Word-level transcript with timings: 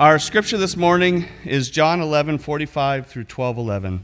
Our 0.00 0.18
scripture 0.18 0.56
this 0.56 0.78
morning 0.78 1.26
is 1.44 1.68
John 1.68 2.00
11, 2.00 2.38
45 2.38 3.06
through 3.06 3.24
12, 3.24 3.58
11. 3.58 4.02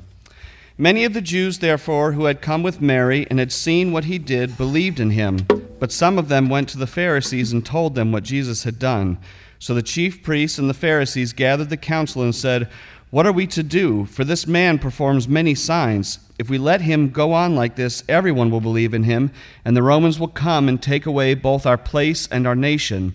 Many 0.77 1.05
of 1.07 1.15
the 1.15 1.23
Jews, 1.23 1.61
therefore, 1.61 2.13
who 2.13 2.27
had 2.27 2.43
come 2.43 2.63
with 2.63 2.83
Mary 2.83 3.27
and 3.31 3.39
had 3.39 3.51
seen 3.51 3.93
what 3.93 4.05
he 4.05 4.19
did, 4.19 4.59
believed 4.59 5.01
in 5.01 5.09
him. 5.09 5.47
But 5.81 5.91
some 5.91 6.19
of 6.19 6.29
them 6.29 6.51
went 6.51 6.69
to 6.69 6.79
the 6.79 6.87
Pharisees 6.87 7.51
and 7.51 7.65
told 7.65 7.95
them 7.95 8.13
what 8.13 8.25
Jesus 8.25 8.65
had 8.65 8.79
done. 8.79 9.17
So 9.59 9.73
the 9.73 9.81
chief 9.81 10.23
priests 10.23 10.59
and 10.59 10.69
the 10.69 10.75
Pharisees 10.75 11.33
gathered 11.33 11.71
the 11.71 11.79
council 11.79 12.21
and 12.21 12.35
said, 12.35 12.69
What 13.09 13.27
are 13.27 13.33
we 13.33 13.47
to 13.47 13.63
do? 13.63 14.05
For 14.05 14.23
this 14.23 14.47
man 14.47 14.79
performs 14.79 15.27
many 15.27 15.55
signs. 15.55 16.19
If 16.39 16.51
we 16.51 16.59
let 16.59 16.83
him 16.83 17.09
go 17.09 17.33
on 17.33 17.57
like 17.57 17.77
this, 17.77 18.05
everyone 18.07 18.51
will 18.51 18.61
believe 18.61 18.93
in 18.93 19.05
him, 19.05 19.31
and 19.65 19.75
the 19.75 19.83
Romans 19.83 20.21
will 20.21 20.29
come 20.29 20.69
and 20.69 20.83
take 20.83 21.07
away 21.07 21.33
both 21.33 21.65
our 21.65 21.79
place 21.79 22.29
and 22.31 22.47
our 22.47 22.55
nation. 22.55 23.15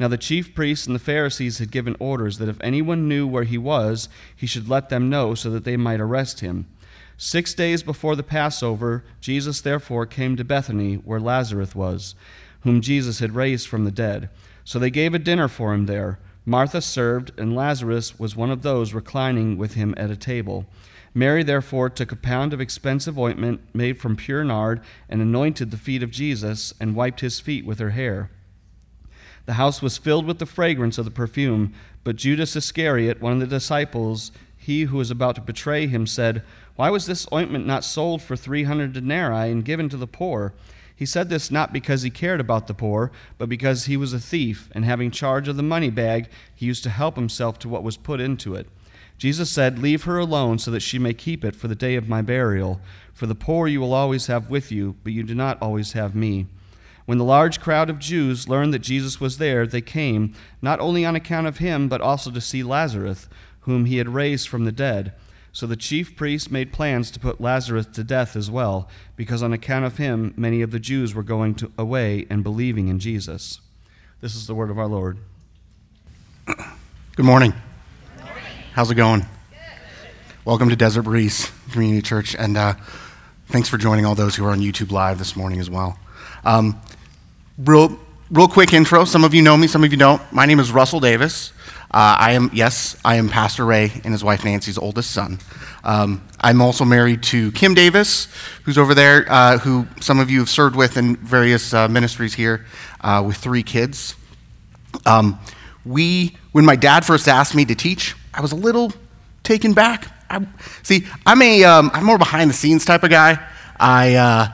Now 0.00 0.08
the 0.08 0.18
chief 0.18 0.54
priests 0.54 0.86
and 0.86 0.96
the 0.96 1.00
Pharisees 1.00 1.58
had 1.58 1.70
given 1.70 1.94
orders 2.00 2.38
that 2.38 2.48
if 2.48 2.60
anyone 2.60 3.06
knew 3.06 3.26
where 3.26 3.44
he 3.44 3.58
was, 3.58 4.08
he 4.34 4.46
should 4.46 4.68
let 4.68 4.88
them 4.88 5.08
know 5.08 5.36
so 5.36 5.50
that 5.50 5.62
they 5.62 5.76
might 5.76 6.00
arrest 6.00 6.40
him. 6.40 6.66
Six 7.16 7.54
days 7.54 7.84
before 7.84 8.16
the 8.16 8.22
Passover, 8.24 9.04
Jesus 9.20 9.60
therefore 9.60 10.06
came 10.06 10.36
to 10.36 10.44
Bethany, 10.44 10.94
where 10.94 11.20
Lazarus 11.20 11.74
was 11.76 12.16
whom 12.62 12.80
Jesus 12.80 13.18
had 13.18 13.34
raised 13.34 13.68
from 13.68 13.84
the 13.84 13.90
dead. 13.90 14.28
So 14.64 14.78
they 14.78 14.90
gave 14.90 15.14
a 15.14 15.18
dinner 15.18 15.48
for 15.48 15.72
him 15.74 15.86
there. 15.86 16.18
Martha 16.44 16.80
served, 16.80 17.32
and 17.38 17.54
Lazarus 17.54 18.18
was 18.18 18.36
one 18.36 18.50
of 18.50 18.62
those 18.62 18.94
reclining 18.94 19.56
with 19.56 19.74
him 19.74 19.94
at 19.96 20.10
a 20.10 20.16
table. 20.16 20.66
Mary 21.12 21.42
therefore 21.42 21.90
took 21.90 22.12
a 22.12 22.16
pound 22.16 22.52
of 22.52 22.60
expensive 22.60 23.18
ointment 23.18 23.60
made 23.74 24.00
from 24.00 24.16
pure 24.16 24.44
nard 24.44 24.80
and 25.08 25.20
anointed 25.20 25.70
the 25.70 25.76
feet 25.76 26.02
of 26.02 26.10
Jesus 26.10 26.72
and 26.80 26.94
wiped 26.94 27.20
his 27.20 27.40
feet 27.40 27.66
with 27.66 27.78
her 27.78 27.90
hair. 27.90 28.30
The 29.50 29.54
house 29.54 29.82
was 29.82 29.98
filled 29.98 30.26
with 30.26 30.38
the 30.38 30.46
fragrance 30.46 30.96
of 30.96 31.04
the 31.04 31.10
perfume, 31.10 31.74
but 32.04 32.14
Judas 32.14 32.54
Iscariot, 32.54 33.20
one 33.20 33.32
of 33.32 33.40
the 33.40 33.48
disciples, 33.48 34.30
he 34.56 34.82
who 34.82 34.98
was 34.98 35.10
about 35.10 35.34
to 35.34 35.40
betray 35.40 35.88
him, 35.88 36.06
said, 36.06 36.44
Why 36.76 36.88
was 36.88 37.06
this 37.06 37.26
ointment 37.32 37.66
not 37.66 37.82
sold 37.82 38.22
for 38.22 38.36
three 38.36 38.62
hundred 38.62 38.92
denarii 38.92 39.50
and 39.50 39.64
given 39.64 39.88
to 39.88 39.96
the 39.96 40.06
poor? 40.06 40.54
He 40.94 41.04
said 41.04 41.30
this 41.30 41.50
not 41.50 41.72
because 41.72 42.02
he 42.02 42.10
cared 42.10 42.38
about 42.38 42.68
the 42.68 42.74
poor, 42.74 43.10
but 43.38 43.48
because 43.48 43.86
he 43.86 43.96
was 43.96 44.12
a 44.12 44.20
thief, 44.20 44.70
and 44.72 44.84
having 44.84 45.10
charge 45.10 45.48
of 45.48 45.56
the 45.56 45.64
money 45.64 45.90
bag, 45.90 46.28
he 46.54 46.66
used 46.66 46.84
to 46.84 46.90
help 46.90 47.16
himself 47.16 47.58
to 47.58 47.68
what 47.68 47.82
was 47.82 47.96
put 47.96 48.20
into 48.20 48.54
it. 48.54 48.68
Jesus 49.18 49.50
said, 49.50 49.80
Leave 49.80 50.04
her 50.04 50.20
alone 50.20 50.60
so 50.60 50.70
that 50.70 50.78
she 50.78 51.00
may 51.00 51.12
keep 51.12 51.44
it 51.44 51.56
for 51.56 51.66
the 51.66 51.74
day 51.74 51.96
of 51.96 52.08
my 52.08 52.22
burial. 52.22 52.80
For 53.12 53.26
the 53.26 53.34
poor 53.34 53.66
you 53.66 53.80
will 53.80 53.94
always 53.94 54.28
have 54.28 54.48
with 54.48 54.70
you, 54.70 54.94
but 55.02 55.12
you 55.12 55.24
do 55.24 55.34
not 55.34 55.60
always 55.60 55.94
have 55.94 56.14
me. 56.14 56.46
When 57.06 57.18
the 57.18 57.24
large 57.24 57.60
crowd 57.60 57.90
of 57.90 57.98
Jews 57.98 58.48
learned 58.48 58.72
that 58.74 58.80
Jesus 58.80 59.20
was 59.20 59.38
there, 59.38 59.66
they 59.66 59.80
came, 59.80 60.34
not 60.62 60.80
only 60.80 61.04
on 61.04 61.16
account 61.16 61.46
of 61.46 61.58
him, 61.58 61.88
but 61.88 62.00
also 62.00 62.30
to 62.30 62.40
see 62.40 62.62
Lazarus, 62.62 63.28
whom 63.60 63.84
he 63.84 63.98
had 63.98 64.08
raised 64.08 64.48
from 64.48 64.64
the 64.64 64.72
dead. 64.72 65.12
So 65.52 65.66
the 65.66 65.76
chief 65.76 66.14
priests 66.14 66.50
made 66.50 66.72
plans 66.72 67.10
to 67.10 67.20
put 67.20 67.40
Lazarus 67.40 67.86
to 67.94 68.04
death 68.04 68.36
as 68.36 68.50
well, 68.50 68.88
because 69.16 69.42
on 69.42 69.52
account 69.52 69.84
of 69.84 69.96
him, 69.96 70.32
many 70.36 70.62
of 70.62 70.70
the 70.70 70.78
Jews 70.78 71.14
were 71.14 71.24
going 71.24 71.56
to, 71.56 71.72
away 71.76 72.26
and 72.30 72.44
believing 72.44 72.88
in 72.88 73.00
Jesus. 73.00 73.60
This 74.20 74.36
is 74.36 74.46
the 74.46 74.54
word 74.54 74.70
of 74.70 74.78
our 74.78 74.86
Lord. 74.86 75.18
Good 76.46 77.26
morning. 77.26 77.52
How's 78.74 78.90
it 78.90 78.94
going? 78.94 79.26
Welcome 80.44 80.68
to 80.68 80.76
Desert 80.76 81.02
Breeze 81.02 81.50
Community 81.72 82.00
Church, 82.02 82.36
and 82.36 82.56
uh, 82.56 82.74
thanks 83.48 83.68
for 83.68 83.76
joining 83.76 84.06
all 84.06 84.14
those 84.14 84.36
who 84.36 84.44
are 84.44 84.50
on 84.50 84.60
YouTube 84.60 84.92
Live 84.92 85.18
this 85.18 85.34
morning 85.34 85.58
as 85.58 85.68
well. 85.68 85.98
Um, 86.44 86.80
real, 87.64 87.98
real 88.30 88.48
quick 88.48 88.72
intro. 88.72 89.04
Some 89.04 89.24
of 89.24 89.34
you 89.34 89.42
know 89.42 89.56
me, 89.56 89.66
some 89.66 89.84
of 89.84 89.90
you 89.92 89.98
don't. 89.98 90.20
My 90.32 90.46
name 90.46 90.60
is 90.60 90.72
Russell 90.72 91.00
Davis. 91.00 91.52
Uh, 91.92 92.16
I 92.18 92.32
am, 92.32 92.50
yes, 92.52 92.96
I 93.04 93.16
am 93.16 93.28
Pastor 93.28 93.64
Ray 93.64 93.90
and 94.04 94.12
his 94.12 94.22
wife 94.22 94.44
Nancy's 94.44 94.78
oldest 94.78 95.10
son. 95.10 95.40
Um, 95.82 96.22
I'm 96.40 96.62
also 96.62 96.84
married 96.84 97.22
to 97.24 97.50
Kim 97.52 97.74
Davis, 97.74 98.28
who's 98.62 98.78
over 98.78 98.94
there, 98.94 99.26
uh, 99.28 99.58
who 99.58 99.86
some 100.00 100.20
of 100.20 100.30
you 100.30 100.38
have 100.38 100.48
served 100.48 100.76
with 100.76 100.96
in 100.96 101.16
various 101.16 101.74
uh, 101.74 101.88
ministries 101.88 102.34
here, 102.34 102.64
uh, 103.00 103.24
with 103.26 103.36
three 103.36 103.64
kids. 103.64 104.14
Um, 105.04 105.40
we, 105.84 106.36
when 106.52 106.64
my 106.64 106.76
dad 106.76 107.04
first 107.04 107.26
asked 107.26 107.54
me 107.54 107.64
to 107.64 107.74
teach, 107.74 108.14
I 108.32 108.40
was 108.40 108.52
a 108.52 108.56
little 108.56 108.92
taken 109.42 109.72
back. 109.72 110.06
I, 110.30 110.46
see, 110.84 111.06
I'm 111.26 111.42
a, 111.42 111.64
am 111.64 111.90
um, 111.90 112.04
more 112.04 112.18
behind 112.18 112.50
the 112.50 112.54
scenes 112.54 112.84
type 112.84 113.02
of 113.02 113.10
guy. 113.10 113.44
I 113.80 114.14
uh, 114.14 114.48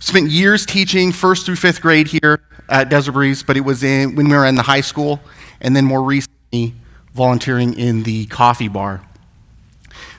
spent 0.00 0.30
years 0.30 0.66
teaching 0.66 1.12
first 1.12 1.46
through 1.46 1.56
fifth 1.56 1.80
grade 1.80 2.08
here 2.08 2.40
at 2.68 2.88
Desert 2.88 3.12
Breeze, 3.12 3.42
but 3.42 3.56
it 3.56 3.60
was 3.60 3.82
in, 3.82 4.16
when 4.16 4.28
we 4.28 4.36
were 4.36 4.46
in 4.46 4.54
the 4.54 4.62
high 4.62 4.80
school, 4.80 5.20
and 5.60 5.76
then 5.76 5.84
more 5.84 6.02
recently 6.02 6.74
volunteering 7.14 7.74
in 7.74 8.02
the 8.02 8.26
coffee 8.26 8.68
bar 8.68 9.02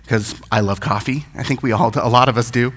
because 0.03 0.35
I 0.51 0.59
love 0.59 0.81
coffee. 0.81 1.25
I 1.35 1.43
think 1.43 1.63
we 1.63 1.71
all, 1.71 1.91
a 1.95 2.09
lot 2.09 2.29
of 2.29 2.37
us 2.37 2.51
do. 2.51 2.73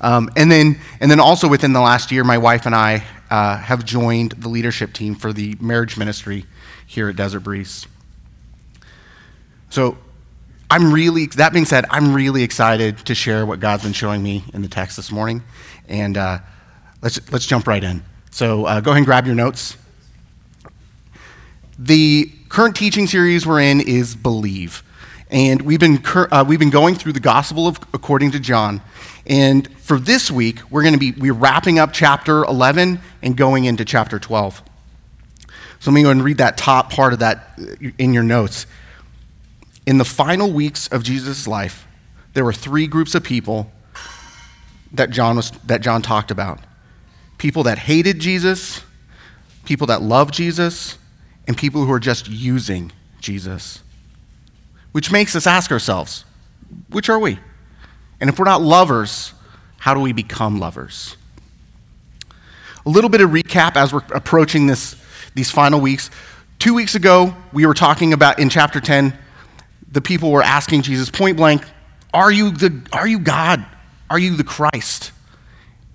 Um, 0.00 0.30
and 0.36 0.50
then, 0.50 0.80
and 1.00 1.10
then 1.10 1.20
also 1.20 1.46
within 1.46 1.72
the 1.72 1.80
last 1.80 2.10
year, 2.10 2.24
my 2.24 2.38
wife 2.38 2.66
and 2.66 2.74
I 2.74 3.04
uh, 3.30 3.56
have 3.58 3.84
joined 3.84 4.32
the 4.32 4.48
leadership 4.48 4.92
team 4.92 5.14
for 5.14 5.32
the 5.32 5.56
marriage 5.60 5.96
ministry 5.96 6.44
here 6.86 7.08
at 7.08 7.16
Desert 7.16 7.40
Breeze. 7.40 7.86
So, 9.70 9.96
I'm 10.72 10.90
really. 10.90 11.26
That 11.26 11.52
being 11.52 11.66
said, 11.66 11.84
I'm 11.90 12.14
really 12.14 12.42
excited 12.42 12.96
to 13.04 13.14
share 13.14 13.44
what 13.44 13.60
God's 13.60 13.82
been 13.82 13.92
showing 13.92 14.22
me 14.22 14.42
in 14.54 14.62
the 14.62 14.68
text 14.68 14.96
this 14.96 15.12
morning, 15.12 15.42
and 15.86 16.16
uh, 16.16 16.38
let's 17.02 17.30
let's 17.30 17.44
jump 17.44 17.66
right 17.66 17.84
in. 17.84 18.02
So, 18.30 18.64
uh, 18.64 18.80
go 18.80 18.92
ahead 18.92 19.00
and 19.00 19.04
grab 19.04 19.26
your 19.26 19.34
notes. 19.34 19.76
The 21.78 22.32
current 22.48 22.74
teaching 22.74 23.06
series 23.06 23.46
we're 23.46 23.60
in 23.60 23.82
is 23.82 24.16
Believe. 24.16 24.82
And 25.28 25.60
we've 25.60 25.78
been, 25.78 26.02
uh, 26.06 26.42
we've 26.48 26.58
been 26.58 26.70
going 26.70 26.94
through 26.94 27.12
the 27.12 27.20
Gospel 27.20 27.66
of, 27.66 27.78
according 27.92 28.30
to 28.30 28.40
John. 28.40 28.80
And 29.26 29.70
for 29.78 29.98
this 29.98 30.30
week, 30.30 30.60
we're 30.70 30.82
going 30.82 30.94
to 30.94 30.98
be 30.98 31.12
we're 31.12 31.34
wrapping 31.34 31.78
up 31.78 31.92
chapter 31.92 32.44
11 32.44 32.98
and 33.20 33.36
going 33.36 33.66
into 33.66 33.84
chapter 33.84 34.18
12. 34.18 34.62
So 35.80 35.90
let 35.90 35.94
me 35.94 36.02
go 36.02 36.08
and 36.08 36.24
read 36.24 36.38
that 36.38 36.56
top 36.56 36.90
part 36.90 37.12
of 37.12 37.18
that 37.18 37.58
uh, 37.60 37.90
in 37.98 38.14
your 38.14 38.22
notes. 38.22 38.64
In 39.86 39.98
the 39.98 40.04
final 40.04 40.52
weeks 40.52 40.86
of 40.88 41.02
Jesus' 41.02 41.46
life, 41.48 41.86
there 42.34 42.44
were 42.44 42.52
three 42.52 42.86
groups 42.86 43.14
of 43.14 43.24
people 43.24 43.70
that 44.92 45.10
John, 45.10 45.36
was, 45.36 45.50
that 45.66 45.80
John 45.80 46.02
talked 46.02 46.30
about 46.30 46.60
people 47.38 47.64
that 47.64 47.76
hated 47.76 48.20
Jesus, 48.20 48.82
people 49.64 49.88
that 49.88 50.00
loved 50.00 50.32
Jesus, 50.32 50.96
and 51.48 51.56
people 51.56 51.84
who 51.84 51.92
are 51.92 51.98
just 51.98 52.28
using 52.28 52.92
Jesus. 53.20 53.82
Which 54.92 55.10
makes 55.10 55.34
us 55.34 55.44
ask 55.44 55.72
ourselves, 55.72 56.24
which 56.90 57.08
are 57.08 57.18
we? 57.18 57.40
And 58.20 58.30
if 58.30 58.38
we're 58.38 58.44
not 58.44 58.62
lovers, 58.62 59.32
how 59.78 59.92
do 59.92 59.98
we 59.98 60.12
become 60.12 60.60
lovers? 60.60 61.16
A 62.86 62.88
little 62.88 63.10
bit 63.10 63.20
of 63.20 63.30
recap 63.30 63.74
as 63.74 63.92
we're 63.92 64.04
approaching 64.14 64.68
this, 64.68 64.94
these 65.34 65.50
final 65.50 65.80
weeks. 65.80 66.10
Two 66.60 66.74
weeks 66.74 66.94
ago, 66.94 67.34
we 67.52 67.66
were 67.66 67.74
talking 67.74 68.12
about 68.12 68.38
in 68.38 68.48
chapter 68.48 68.80
10, 68.80 69.18
the 69.92 70.00
people 70.00 70.30
were 70.30 70.42
asking 70.42 70.82
Jesus 70.82 71.10
point 71.10 71.36
blank, 71.36 71.64
Are 72.12 72.32
you, 72.32 72.50
the, 72.50 72.82
are 72.92 73.06
you 73.06 73.18
God? 73.18 73.64
Are 74.10 74.18
you 74.18 74.36
the 74.36 74.44
Christ? 74.44 75.12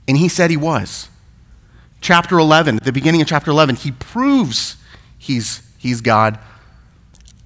And 0.08 0.16
he 0.16 0.30
said 0.30 0.50
he 0.50 0.58
was. 0.58 1.10
Chapter 2.00 2.38
11, 2.38 2.78
at 2.78 2.84
the 2.84 2.92
beginning 2.92 3.22
of 3.22 3.28
chapter 3.28 3.52
11, 3.52 3.76
he 3.76 3.92
proves 3.92 4.78
he's, 5.18 5.62
he's 5.78 6.00
God. 6.00 6.40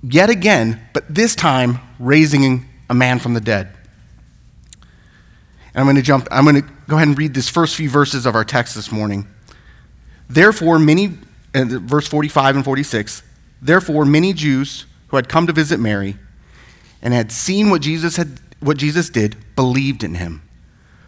Yet 0.04 0.30
again, 0.30 0.82
but 0.94 1.14
this 1.14 1.36
time 1.36 1.80
raising 2.00 2.66
a 2.90 2.94
man 2.94 3.20
from 3.20 3.34
the 3.34 3.42
dead. 3.42 3.72
And 5.74 5.80
I'm 5.80 5.86
going 5.86 5.96
to 5.96 6.02
jump, 6.02 6.28
I'm 6.32 6.44
going 6.44 6.62
to 6.62 6.68
go 6.88 6.98
ahead 6.98 7.08
and 7.08 7.18
read 7.18 7.34
this 7.34 7.48
first 7.48 7.76
few 7.76 7.90
verses 7.90 8.26
of 8.26 8.36
our 8.36 8.44
text 8.44 8.76
this 8.76 8.92
morning. 8.92 9.26
Therefore, 10.30 10.80
many, 10.80 11.18
verse 11.54 12.08
45 12.08 12.58
and 12.58 12.66
46, 12.66 13.24
therefore, 13.62 14.06
many 14.06 14.34
Jews 14.34 14.86
who 15.08 15.16
had 15.16 15.30
come 15.30 15.48
to 15.48 15.54
visit 15.54 15.80
Mary 15.80 16.18
and 17.02 17.14
had 17.14 17.32
seen 17.32 17.70
what 17.70 17.82
Jesus, 17.82 18.18
had, 18.18 18.40
what 18.60 18.78
Jesus 18.78 19.10
did 19.10 19.36
believed 19.56 20.04
in 20.04 20.16
him. 20.16 20.42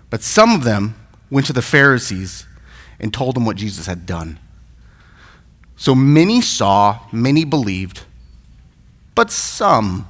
But 0.09 0.21
some 0.21 0.51
of 0.51 0.63
them 0.63 0.95
went 1.29 1.47
to 1.47 1.53
the 1.53 1.61
Pharisees 1.61 2.45
and 2.99 3.13
told 3.13 3.35
them 3.35 3.45
what 3.45 3.57
Jesus 3.57 3.85
had 3.85 4.05
done. 4.05 4.39
So 5.75 5.95
many 5.95 6.41
saw, 6.41 6.99
many 7.11 7.45
believed, 7.45 8.01
but 9.15 9.31
some. 9.31 10.07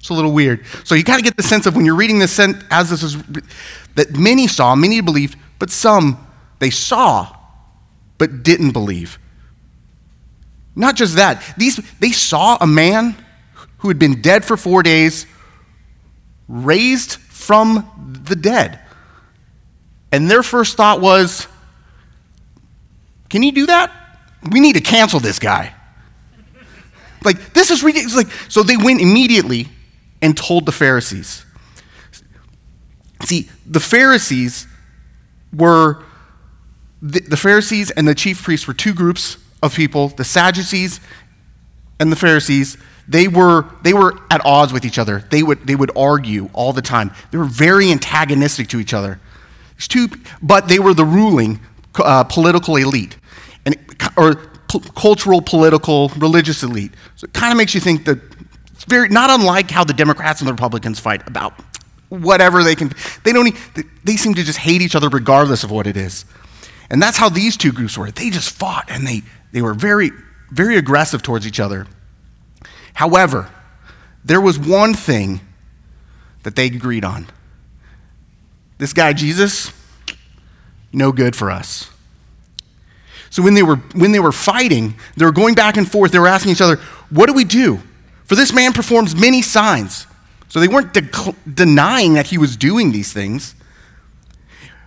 It's 0.00 0.08
a 0.08 0.14
little 0.14 0.32
weird. 0.32 0.64
So 0.84 0.94
you 0.94 1.02
got 1.02 1.16
to 1.16 1.22
get 1.22 1.36
the 1.36 1.42
sense 1.42 1.66
of 1.66 1.76
when 1.76 1.84
you're 1.84 1.94
reading 1.94 2.18
this 2.18 2.38
as 2.38 2.90
this 2.90 3.02
is 3.02 3.16
that 3.94 4.16
many 4.16 4.46
saw, 4.46 4.74
many 4.74 5.00
believed, 5.00 5.36
but 5.58 5.70
some 5.70 6.26
they 6.58 6.70
saw 6.70 7.34
but 8.16 8.42
didn't 8.42 8.72
believe. 8.72 9.18
Not 10.74 10.96
just 10.96 11.16
that, 11.16 11.42
these, 11.56 11.76
they 11.98 12.10
saw 12.12 12.58
a 12.60 12.66
man 12.66 13.16
who 13.78 13.88
had 13.88 13.98
been 13.98 14.20
dead 14.20 14.44
for 14.44 14.56
four 14.56 14.82
days 14.82 15.26
raised 16.48 17.12
from 17.12 18.22
the 18.24 18.36
dead. 18.36 18.80
And 20.10 20.30
their 20.30 20.42
first 20.42 20.76
thought 20.76 21.00
was, 21.00 21.46
Can 23.28 23.42
you 23.42 23.52
do 23.52 23.66
that? 23.66 23.92
We 24.50 24.60
need 24.60 24.74
to 24.74 24.80
cancel 24.80 25.20
this 25.20 25.38
guy. 25.38 25.74
Like, 27.24 27.52
this 27.52 27.70
is 27.70 27.82
ridiculous. 27.82 28.16
Like, 28.16 28.30
so 28.48 28.62
they 28.62 28.76
went 28.76 29.00
immediately 29.00 29.68
and 30.22 30.36
told 30.36 30.66
the 30.66 30.72
Pharisees. 30.72 31.44
See, 33.24 33.48
the 33.66 33.80
Pharisees 33.80 34.66
were, 35.52 36.04
the, 37.02 37.20
the 37.20 37.36
Pharisees 37.36 37.90
and 37.90 38.06
the 38.06 38.14
chief 38.14 38.42
priests 38.42 38.66
were 38.66 38.74
two 38.74 38.94
groups 38.94 39.36
of 39.62 39.74
people, 39.74 40.08
the 40.08 40.24
Sadducees 40.24 41.00
and 41.98 42.12
the 42.12 42.16
Pharisees. 42.16 42.78
They 43.08 43.26
were, 43.26 43.64
they 43.82 43.94
were 43.94 44.18
at 44.30 44.44
odds 44.44 44.72
with 44.72 44.84
each 44.84 44.98
other. 44.98 45.24
They 45.30 45.42
would, 45.42 45.66
they 45.66 45.74
would 45.74 45.90
argue 45.96 46.50
all 46.52 46.74
the 46.74 46.82
time. 46.82 47.10
They 47.30 47.38
were 47.38 47.44
very 47.44 47.90
antagonistic 47.90 48.68
to 48.68 48.78
each 48.78 48.92
other. 48.92 49.18
Two, 49.78 50.08
but 50.42 50.68
they 50.68 50.78
were 50.78 50.92
the 50.92 51.04
ruling 51.04 51.60
uh, 51.96 52.24
political 52.24 52.76
elite, 52.76 53.16
and, 53.64 53.76
or 54.16 54.34
p- 54.68 54.82
cultural, 54.96 55.40
political, 55.40 56.08
religious 56.18 56.62
elite. 56.62 56.92
So 57.16 57.26
it 57.26 57.32
kind 57.32 57.52
of 57.52 57.56
makes 57.56 57.74
you 57.74 57.80
think 57.80 58.04
that 58.04 58.18
it's 58.72 58.84
very, 58.84 59.08
not 59.08 59.30
unlike 59.30 59.70
how 59.70 59.84
the 59.84 59.92
Democrats 59.92 60.40
and 60.40 60.48
the 60.48 60.52
Republicans 60.52 60.98
fight 60.98 61.26
about 61.28 61.54
whatever 62.08 62.62
they 62.62 62.74
can. 62.74 62.92
They 63.24 63.32
don't. 63.32 63.54
They 64.04 64.16
seem 64.16 64.34
to 64.34 64.42
just 64.42 64.58
hate 64.58 64.82
each 64.82 64.96
other 64.96 65.08
regardless 65.08 65.62
of 65.62 65.70
what 65.70 65.86
it 65.86 65.96
is, 65.96 66.24
and 66.90 67.00
that's 67.00 67.16
how 67.16 67.28
these 67.28 67.56
two 67.56 67.72
groups 67.72 67.96
were. 67.96 68.10
They 68.10 68.30
just 68.30 68.50
fought, 68.50 68.86
and 68.88 69.06
they 69.06 69.22
they 69.52 69.62
were 69.62 69.74
very 69.74 70.10
very 70.50 70.76
aggressive 70.76 71.22
towards 71.22 71.46
each 71.46 71.60
other. 71.60 71.86
However, 72.98 73.48
there 74.24 74.40
was 74.40 74.58
one 74.58 74.92
thing 74.92 75.40
that 76.42 76.56
they 76.56 76.66
agreed 76.66 77.04
on. 77.04 77.28
This 78.78 78.92
guy 78.92 79.12
Jesus, 79.12 79.70
no 80.92 81.12
good 81.12 81.36
for 81.36 81.48
us. 81.48 81.90
So 83.30 83.40
when 83.40 83.54
they 83.54 83.62
were 83.62 83.76
when 83.94 84.10
they 84.10 84.18
were 84.18 84.32
fighting, 84.32 84.96
they 85.16 85.24
were 85.24 85.30
going 85.30 85.54
back 85.54 85.76
and 85.76 85.88
forth. 85.88 86.10
They 86.10 86.18
were 86.18 86.26
asking 86.26 86.50
each 86.50 86.60
other, 86.60 86.80
"What 87.08 87.26
do 87.26 87.34
we 87.34 87.44
do?" 87.44 87.80
For 88.24 88.34
this 88.34 88.52
man 88.52 88.72
performs 88.72 89.14
many 89.14 89.42
signs. 89.42 90.08
So 90.48 90.58
they 90.58 90.66
weren't 90.66 90.92
de- 90.92 91.36
denying 91.54 92.14
that 92.14 92.26
he 92.26 92.36
was 92.36 92.56
doing 92.56 92.90
these 92.90 93.12
things. 93.12 93.54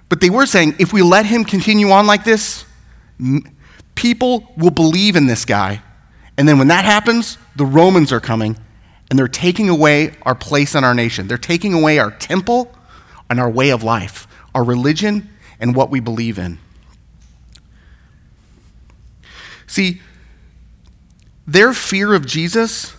But 0.09 0.19
they 0.19 0.29
were 0.29 0.45
saying, 0.45 0.75
if 0.79 0.91
we 0.91 1.01
let 1.01 1.25
him 1.25 1.45
continue 1.45 1.91
on 1.91 2.07
like 2.07 2.25
this, 2.25 2.65
m- 3.21 3.43
people 3.95 4.51
will 4.57 4.71
believe 4.71 5.15
in 5.15 5.27
this 5.27 5.45
guy. 5.45 5.81
And 6.37 6.47
then 6.47 6.57
when 6.57 6.69
that 6.69 6.85
happens, 6.85 7.37
the 7.55 7.65
Romans 7.65 8.11
are 8.11 8.19
coming 8.19 8.57
and 9.09 9.19
they're 9.19 9.27
taking 9.27 9.69
away 9.69 10.15
our 10.23 10.35
place 10.35 10.73
in 10.73 10.83
our 10.83 10.93
nation. 10.93 11.27
They're 11.27 11.37
taking 11.37 11.73
away 11.73 11.99
our 11.99 12.11
temple 12.11 12.73
and 13.29 13.39
our 13.39 13.49
way 13.49 13.69
of 13.69 13.83
life, 13.83 14.27
our 14.55 14.63
religion, 14.63 15.29
and 15.59 15.75
what 15.75 15.89
we 15.89 15.99
believe 15.99 16.39
in. 16.39 16.59
See, 19.67 20.01
their 21.45 21.73
fear 21.73 22.13
of 22.13 22.25
Jesus 22.25 22.93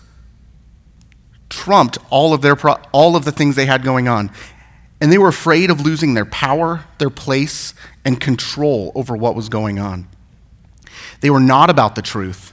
trumped 1.49 1.99
all 2.11 2.33
of, 2.33 2.41
their 2.43 2.57
pro- 2.57 2.81
all 2.93 3.15
of 3.17 3.25
the 3.25 3.33
things 3.33 3.57
they 3.57 3.67
had 3.67 3.83
going 3.83 4.09
on. 4.09 4.31
And 5.01 5.13
they 5.13 5.19
were 5.19 5.29
afraid 5.29 5.71
of 5.71 5.81
losing 5.81 6.15
their 6.15 6.25
power, 6.25 6.85
their 6.99 7.11
place, 7.11 7.75
and 8.05 8.21
control 8.21 8.93
over 8.95 9.17
what 9.17 9.35
was 9.35 9.49
going 9.49 9.79
on. 9.79 10.09
They 11.21 11.31
were 11.31 11.41
not 11.41 11.71
about 11.71 11.95
the 11.95 12.03
truth 12.03 12.53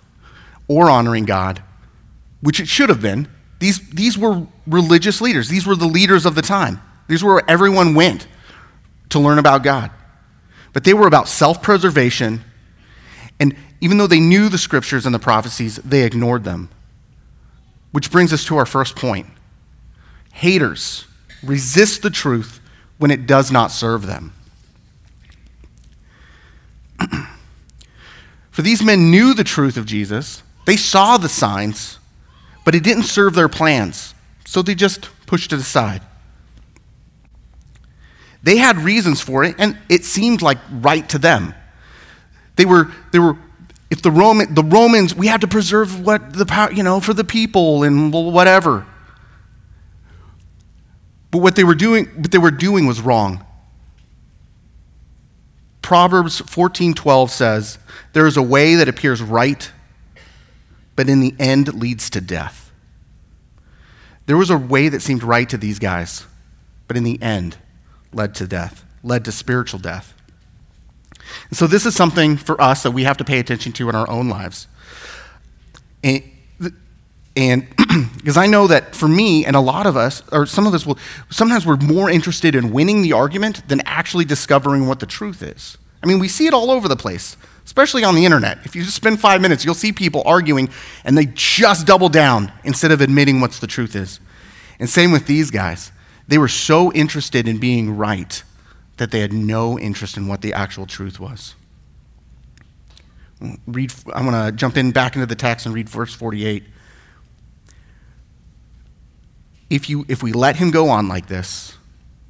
or 0.69 0.89
honoring 0.89 1.25
God, 1.25 1.61
which 2.39 2.61
it 2.61 2.69
should 2.69 2.87
have 2.87 3.01
been. 3.01 3.27
These, 3.59 3.89
these 3.89 4.17
were 4.17 4.47
religious 4.65 5.19
leaders, 5.19 5.49
these 5.49 5.65
were 5.65 5.75
the 5.75 5.85
leaders 5.85 6.25
of 6.25 6.35
the 6.35 6.41
time. 6.41 6.81
These 7.09 7.21
were 7.23 7.33
where 7.33 7.49
everyone 7.49 7.95
went 7.95 8.27
to 9.09 9.19
learn 9.19 9.39
about 9.39 9.63
God. 9.63 9.91
But 10.71 10.83
they 10.85 10.93
were 10.93 11.07
about 11.07 11.27
self 11.27 11.61
preservation, 11.61 12.45
and 13.39 13.55
even 13.81 13.97
though 13.97 14.07
they 14.07 14.19
knew 14.19 14.47
the 14.47 14.57
scriptures 14.57 15.05
and 15.05 15.13
the 15.13 15.19
prophecies, 15.19 15.77
they 15.77 16.03
ignored 16.03 16.43
them. 16.43 16.69
Which 17.91 18.11
brings 18.11 18.31
us 18.31 18.45
to 18.45 18.57
our 18.57 18.67
first 18.67 18.95
point 18.95 19.27
haters 20.31 21.05
resist 21.43 22.01
the 22.01 22.09
truth 22.09 22.61
when 22.97 23.11
it 23.11 23.25
does 23.25 23.51
not 23.51 23.71
serve 23.71 24.05
them. 24.05 24.33
For 28.51 28.61
these 28.61 28.83
men 28.83 29.09
knew 29.09 29.33
the 29.33 29.43
truth 29.43 29.75
of 29.77 29.85
Jesus, 29.85 30.43
they 30.69 30.77
saw 30.77 31.17
the 31.17 31.27
signs, 31.27 31.97
but 32.63 32.75
it 32.75 32.83
didn't 32.83 33.03
serve 33.03 33.33
their 33.33 33.49
plans, 33.49 34.13
so 34.45 34.61
they 34.61 34.75
just 34.75 35.09
pushed 35.25 35.51
it 35.51 35.57
aside. 35.57 36.03
They 38.43 38.57
had 38.57 38.77
reasons 38.77 39.19
for 39.19 39.43
it, 39.43 39.55
and 39.57 39.79
it 39.89 40.05
seemed 40.05 40.43
like 40.43 40.59
right 40.69 41.09
to 41.09 41.17
them. 41.17 41.55
They 42.55 42.65
were, 42.65 42.91
they 43.11 43.17
were 43.17 43.35
if 43.89 44.03
the, 44.03 44.11
Roman, 44.11 44.53
the 44.53 44.61
Romans, 44.61 45.15
we 45.15 45.25
had 45.25 45.41
to 45.41 45.47
preserve 45.47 46.05
what 46.05 46.33
the 46.33 46.45
power, 46.45 46.71
you 46.71 46.83
know, 46.83 46.99
for 46.99 47.15
the 47.15 47.23
people 47.23 47.81
and 47.81 48.13
whatever. 48.13 48.85
But 51.31 51.39
what 51.39 51.55
they 51.55 51.63
were 51.63 51.73
doing, 51.73 52.05
what 52.05 52.29
they 52.29 52.37
were 52.37 52.51
doing 52.51 52.85
was 52.85 53.01
wrong. 53.01 53.43
Proverbs 55.81 56.41
14:12 56.41 57.31
says, 57.31 57.79
"There 58.13 58.27
is 58.27 58.37
a 58.37 58.43
way 58.43 58.75
that 58.75 58.87
appears 58.87 59.19
right, 59.23 59.71
but 60.99 61.07
in 61.07 61.21
the 61.21 61.33
end 61.39 61.73
leads 61.73 62.09
to 62.09 62.19
death." 62.19 62.71
There 64.25 64.35
was 64.35 64.49
a 64.49 64.57
way 64.57 64.89
that 64.89 65.01
seemed 65.01 65.23
right 65.23 65.47
to 65.47 65.57
these 65.57 65.79
guys, 65.79 66.25
but 66.89 66.97
in 66.97 67.05
the 67.05 67.21
end 67.21 67.55
led 68.11 68.35
to 68.35 68.47
death, 68.47 68.83
led 69.01 69.23
to 69.23 69.31
spiritual 69.31 69.79
death. 69.79 70.13
And 71.47 71.57
so 71.57 71.67
this 71.67 71.85
is 71.85 71.95
something 71.95 72.35
for 72.35 72.59
us 72.61 72.83
that 72.83 72.91
we 72.91 73.05
have 73.05 73.15
to 73.17 73.23
pay 73.23 73.39
attention 73.39 73.71
to 73.71 73.87
in 73.87 73.95
our 73.95 74.09
own 74.09 74.27
lives. 74.27 74.67
And 76.03 76.21
and 77.37 77.65
because 78.17 78.35
I 78.35 78.47
know 78.47 78.67
that 78.67 78.93
for 78.93 79.07
me 79.07 79.45
and 79.45 79.55
a 79.55 79.61
lot 79.61 79.87
of 79.87 79.95
us, 79.95 80.21
or 80.33 80.45
some 80.45 80.67
of 80.67 80.73
us 80.73 80.85
will, 80.85 80.97
sometimes 81.29 81.65
we're 81.65 81.77
more 81.77 82.09
interested 82.09 82.55
in 82.55 82.73
winning 82.73 83.01
the 83.01 83.13
argument 83.13 83.65
than 83.69 83.81
actually 83.85 84.25
discovering 84.25 84.87
what 84.87 84.99
the 84.99 85.05
truth 85.05 85.41
is. 85.41 85.77
I 86.03 86.07
mean, 86.07 86.19
we 86.19 86.27
see 86.27 86.47
it 86.47 86.53
all 86.53 86.69
over 86.69 86.89
the 86.89 86.97
place, 86.97 87.37
especially 87.69 88.03
on 88.03 88.15
the 88.15 88.25
internet. 88.25 88.57
If 88.65 88.75
you 88.75 88.81
just 88.81 88.95
spend 88.95 89.19
five 89.19 89.41
minutes, 89.41 89.63
you'll 89.63 89.75
see 89.75 89.91
people 89.91 90.23
arguing 90.25 90.69
and 91.05 91.15
they 91.15 91.27
just 91.35 91.85
double 91.85 92.09
down 92.09 92.51
instead 92.63 92.91
of 92.91 92.99
admitting 92.99 93.41
what's 93.41 93.59
the 93.59 93.67
truth 93.67 93.95
is. 93.95 94.19
And 94.79 94.89
same 94.89 95.11
with 95.11 95.27
these 95.27 95.51
guys. 95.51 95.91
They 96.27 96.39
were 96.39 96.47
so 96.47 96.91
interested 96.93 97.47
in 97.47 97.59
being 97.59 97.95
right 97.95 98.41
that 98.97 99.11
they 99.11 99.19
had 99.19 99.31
no 99.31 99.77
interest 99.77 100.17
in 100.17 100.27
what 100.27 100.41
the 100.41 100.51
actual 100.51 100.87
truth 100.87 101.19
was. 101.19 101.53
Read, 103.67 103.93
I'm 104.15 104.25
going 104.25 104.47
to 104.47 104.51
jump 104.51 104.75
in 104.75 104.89
back 104.89 105.13
into 105.13 105.27
the 105.27 105.35
text 105.35 105.67
and 105.67 105.75
read 105.75 105.87
verse 105.87 106.15
48. 106.15 106.63
If, 109.69 109.91
you, 109.91 110.05
if 110.07 110.23
we 110.23 110.31
let 110.31 110.55
him 110.55 110.71
go 110.71 110.89
on 110.89 111.07
like 111.07 111.27
this, 111.27 111.77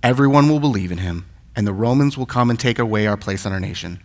everyone 0.03 0.49
will 0.49 0.59
believe 0.59 0.91
in 0.91 0.97
him, 0.97 1.27
and 1.55 1.65
the 1.65 1.71
Romans 1.71 2.17
will 2.17 2.25
come 2.25 2.49
and 2.49 2.59
take 2.59 2.77
away 2.77 3.07
our 3.07 3.15
place 3.15 3.45
in 3.45 3.53
our 3.53 3.61
nation. 3.61 4.01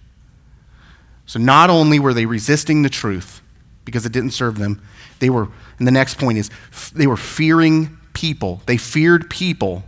So 1.26 1.38
not 1.38 1.70
only 1.70 1.98
were 1.98 2.14
they 2.14 2.26
resisting 2.26 2.82
the 2.82 2.90
truth 2.90 3.40
because 3.84 4.04
it 4.06 4.12
didn't 4.12 4.30
serve 4.30 4.58
them, 4.58 4.82
they 5.18 5.30
were, 5.30 5.48
and 5.78 5.86
the 5.86 5.92
next 5.92 6.18
point 6.18 6.38
is, 6.38 6.50
they 6.94 7.06
were 7.06 7.16
fearing 7.16 7.96
people. 8.12 8.62
They 8.66 8.76
feared 8.76 9.30
people 9.30 9.84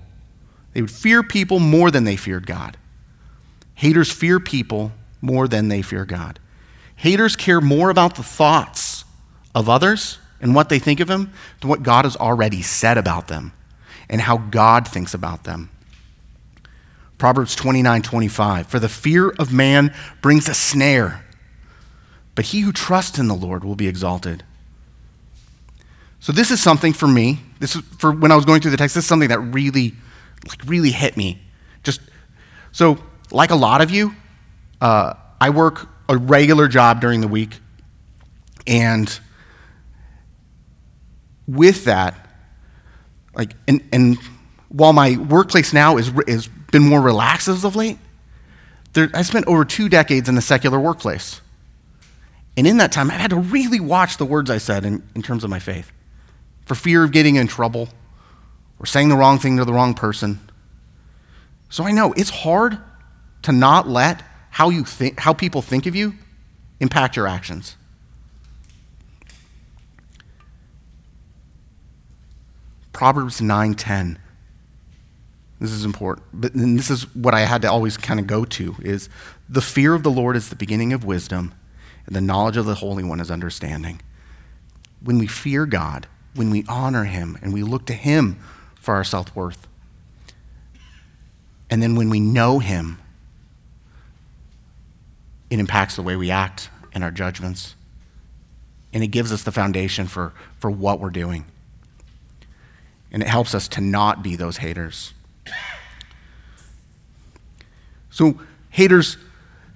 they 0.77 0.83
would 0.83 0.91
fear 0.91 1.23
people 1.23 1.59
more 1.59 1.91
than 1.91 2.05
they 2.05 2.17
feared 2.17 2.47
God. 2.47 2.77
Haters 3.77 4.13
fear 4.13 4.39
people 4.39 4.93
more 5.23 5.49
than 5.49 5.69
they 5.69 5.81
fear 5.81 6.05
God. 6.05 6.39
Haters 6.97 7.35
care 7.35 7.63
more 7.63 7.89
about 7.89 8.17
the 8.17 8.23
thoughts 8.23 9.07
of 9.55 9.71
others 9.71 10.19
and 10.39 10.55
what 10.55 10.69
they 10.69 10.79
think 10.79 11.01
of 11.01 11.09
them 11.09 11.33
than 11.63 11.71
what 11.71 11.83
God 11.83 12.05
has 12.05 12.15
already 12.15 12.61
said 12.61 12.99
about 12.99 13.29
them 13.29 13.55
and 14.11 14.21
how 14.21 14.37
God 14.37 14.87
thinks 14.87 15.15
about 15.15 15.45
them. 15.45 15.71
Proverbs 17.17 17.55
29 17.55 18.03
25. 18.03 18.67
For 18.67 18.79
the 18.79 18.91
fear 18.91 19.31
of 19.31 19.55
man 19.55 19.95
brings 20.21 20.47
a 20.47 20.53
snare, 20.53 21.25
but 22.37 22.45
he 22.45 22.61
who 22.61 22.71
trusts 22.71 23.19
in 23.19 23.27
the 23.27 23.35
Lord 23.35 23.65
will 23.65 23.75
be 23.75 23.89
exalted. 23.89 24.45
So 26.21 26.33
this 26.33 26.51
is 26.51 26.63
something 26.63 26.93
for 26.93 27.09
me. 27.09 27.41
This 27.59 27.75
is 27.75 27.83
for 27.99 28.13
when 28.13 28.31
I 28.31 28.37
was 28.37 28.45
going 28.45 28.61
through 28.61 28.71
the 28.73 28.77
text. 28.77 28.95
This 28.95 29.05
is 29.05 29.09
something 29.09 29.31
that 29.31 29.41
really, 29.41 29.95
like, 30.47 30.61
really 30.67 30.91
hit 30.91 31.17
me. 31.17 31.41
Just 31.83 32.01
so, 32.73 32.99
like 33.31 33.51
a 33.51 33.57
lot 33.57 33.81
of 33.81 33.91
you, 33.91 34.15
uh, 34.81 35.15
I 35.41 35.51
work 35.51 35.89
a 36.09 36.17
regular 36.17 36.69
job 36.69 37.01
during 37.01 37.23
the 37.23 37.29
week, 37.29 37.59
and 38.67 39.19
with 41.49 41.85
that, 41.85 42.29
like, 43.35 43.53
and, 43.67 43.83
and 43.93 44.19
while 44.69 44.93
my 44.93 45.17
workplace 45.17 45.73
now 45.73 45.97
is 45.97 46.11
has 46.29 46.49
been 46.71 46.83
more 46.83 47.01
relaxed 47.01 47.49
as 47.49 47.65
of 47.65 47.77
late, 47.77 47.99
there, 48.93 49.09
I 49.15 49.23
spent 49.23 49.47
over 49.47 49.65
two 49.65 49.89
decades 49.89 50.29
in 50.29 50.35
the 50.35 50.43
secular 50.43 50.79
workplace. 50.79 51.41
And 52.57 52.67
in 52.67 52.79
that 52.79 52.93
time, 52.93 53.11
I've 53.11 53.21
had 53.21 53.31
to 53.31 53.37
really 53.37 53.81
watch 53.81 54.17
the 54.17 54.25
words 54.25 54.51
I 54.51 54.59
said 54.59 54.85
in, 54.85 55.03
in 55.15 55.23
terms 55.23 55.45
of 55.45 55.51
my 55.51 55.59
faith 55.59 55.93
for 56.65 56.75
fear 56.75 57.05
of 57.05 57.13
getting 57.13 57.37
in 57.37 57.47
trouble 57.47 57.89
or 58.79 58.87
saying 58.87 59.09
the 59.09 59.17
wrong 59.17 59.39
thing 59.39 59.57
to 59.59 59.65
the 59.65 59.73
wrong 59.73 59.95
person. 59.95 60.41
So 61.69 61.85
I 61.85 61.93
know 61.93 62.13
it's 62.15 62.31
hard 62.31 62.79
to 63.43 63.53
not 63.53 63.89
let 63.89 64.23
how, 64.51 64.71
you 64.71 64.85
think, 64.85 65.21
how 65.21 65.33
people 65.33 65.63
think 65.63 65.87
of 65.87 65.95
you 65.95 66.15
impact 66.81 67.17
your 67.17 67.27
actions. 67.27 67.77
Proverbs 72.93 73.43
9:10. 73.43 74.17
This 75.61 75.71
is 75.71 75.85
important. 75.85 76.27
But 76.33 76.53
this 76.55 76.91
is 76.91 77.15
what 77.15 77.35
I 77.35 77.41
had 77.41 77.63
to 77.63 77.71
always 77.71 77.97
kind 77.97 78.19
of 78.19 78.27
go 78.27 78.45
to 78.47 78.75
is 78.81 79.11
the 79.49 79.61
fear 79.61 79.95
of 79.95 80.03
the 80.03 80.11
Lord 80.11 80.35
is 80.37 80.49
the 80.49 80.57
beginning 80.57 80.95
of 80.95 81.05
wisdom, 81.05 81.45
and 81.45 81.55
the 82.15 82.21
knowledge 82.21 82.57
of 82.57 82.67
the 82.67 82.77
Holy 82.77 83.03
One 83.03 83.21
is 83.21 83.31
understanding. 83.31 84.01
When 85.03 85.19
we 85.19 85.27
fear 85.27 85.67
God, 85.67 86.07
when 86.35 86.51
we 86.51 86.65
honor 86.69 87.05
him 87.05 87.39
and 87.43 87.53
we 87.53 87.63
look 87.63 87.87
to 87.87 87.95
him 87.95 88.39
for 88.81 88.95
our 88.95 89.05
self-worth. 89.05 89.67
And 91.69 91.83
then 91.83 91.97
when 91.97 92.11
we 92.11 92.21
know 92.21 92.61
him, 92.61 92.99
it 95.51 95.59
impacts 95.59 95.97
the 95.97 96.03
way 96.03 96.17
we 96.17 96.31
act 96.31 96.71
and 96.93 97.03
our 97.03 97.11
judgments. 97.11 97.75
And 98.93 99.03
it 99.03 99.09
gives 99.09 99.33
us 99.33 99.43
the 99.43 99.53
foundation 99.53 100.07
for, 100.07 100.33
for 100.59 100.71
what 100.71 101.01
we're 101.01 101.11
doing. 101.11 101.45
And 103.11 103.23
it 103.23 103.29
helps 103.29 103.55
us 103.55 103.69
to 103.69 103.81
not 103.81 104.23
be 104.23 104.37
those 104.37 104.59
haters. 104.59 105.13
So, 108.11 108.41
haters, 108.71 109.17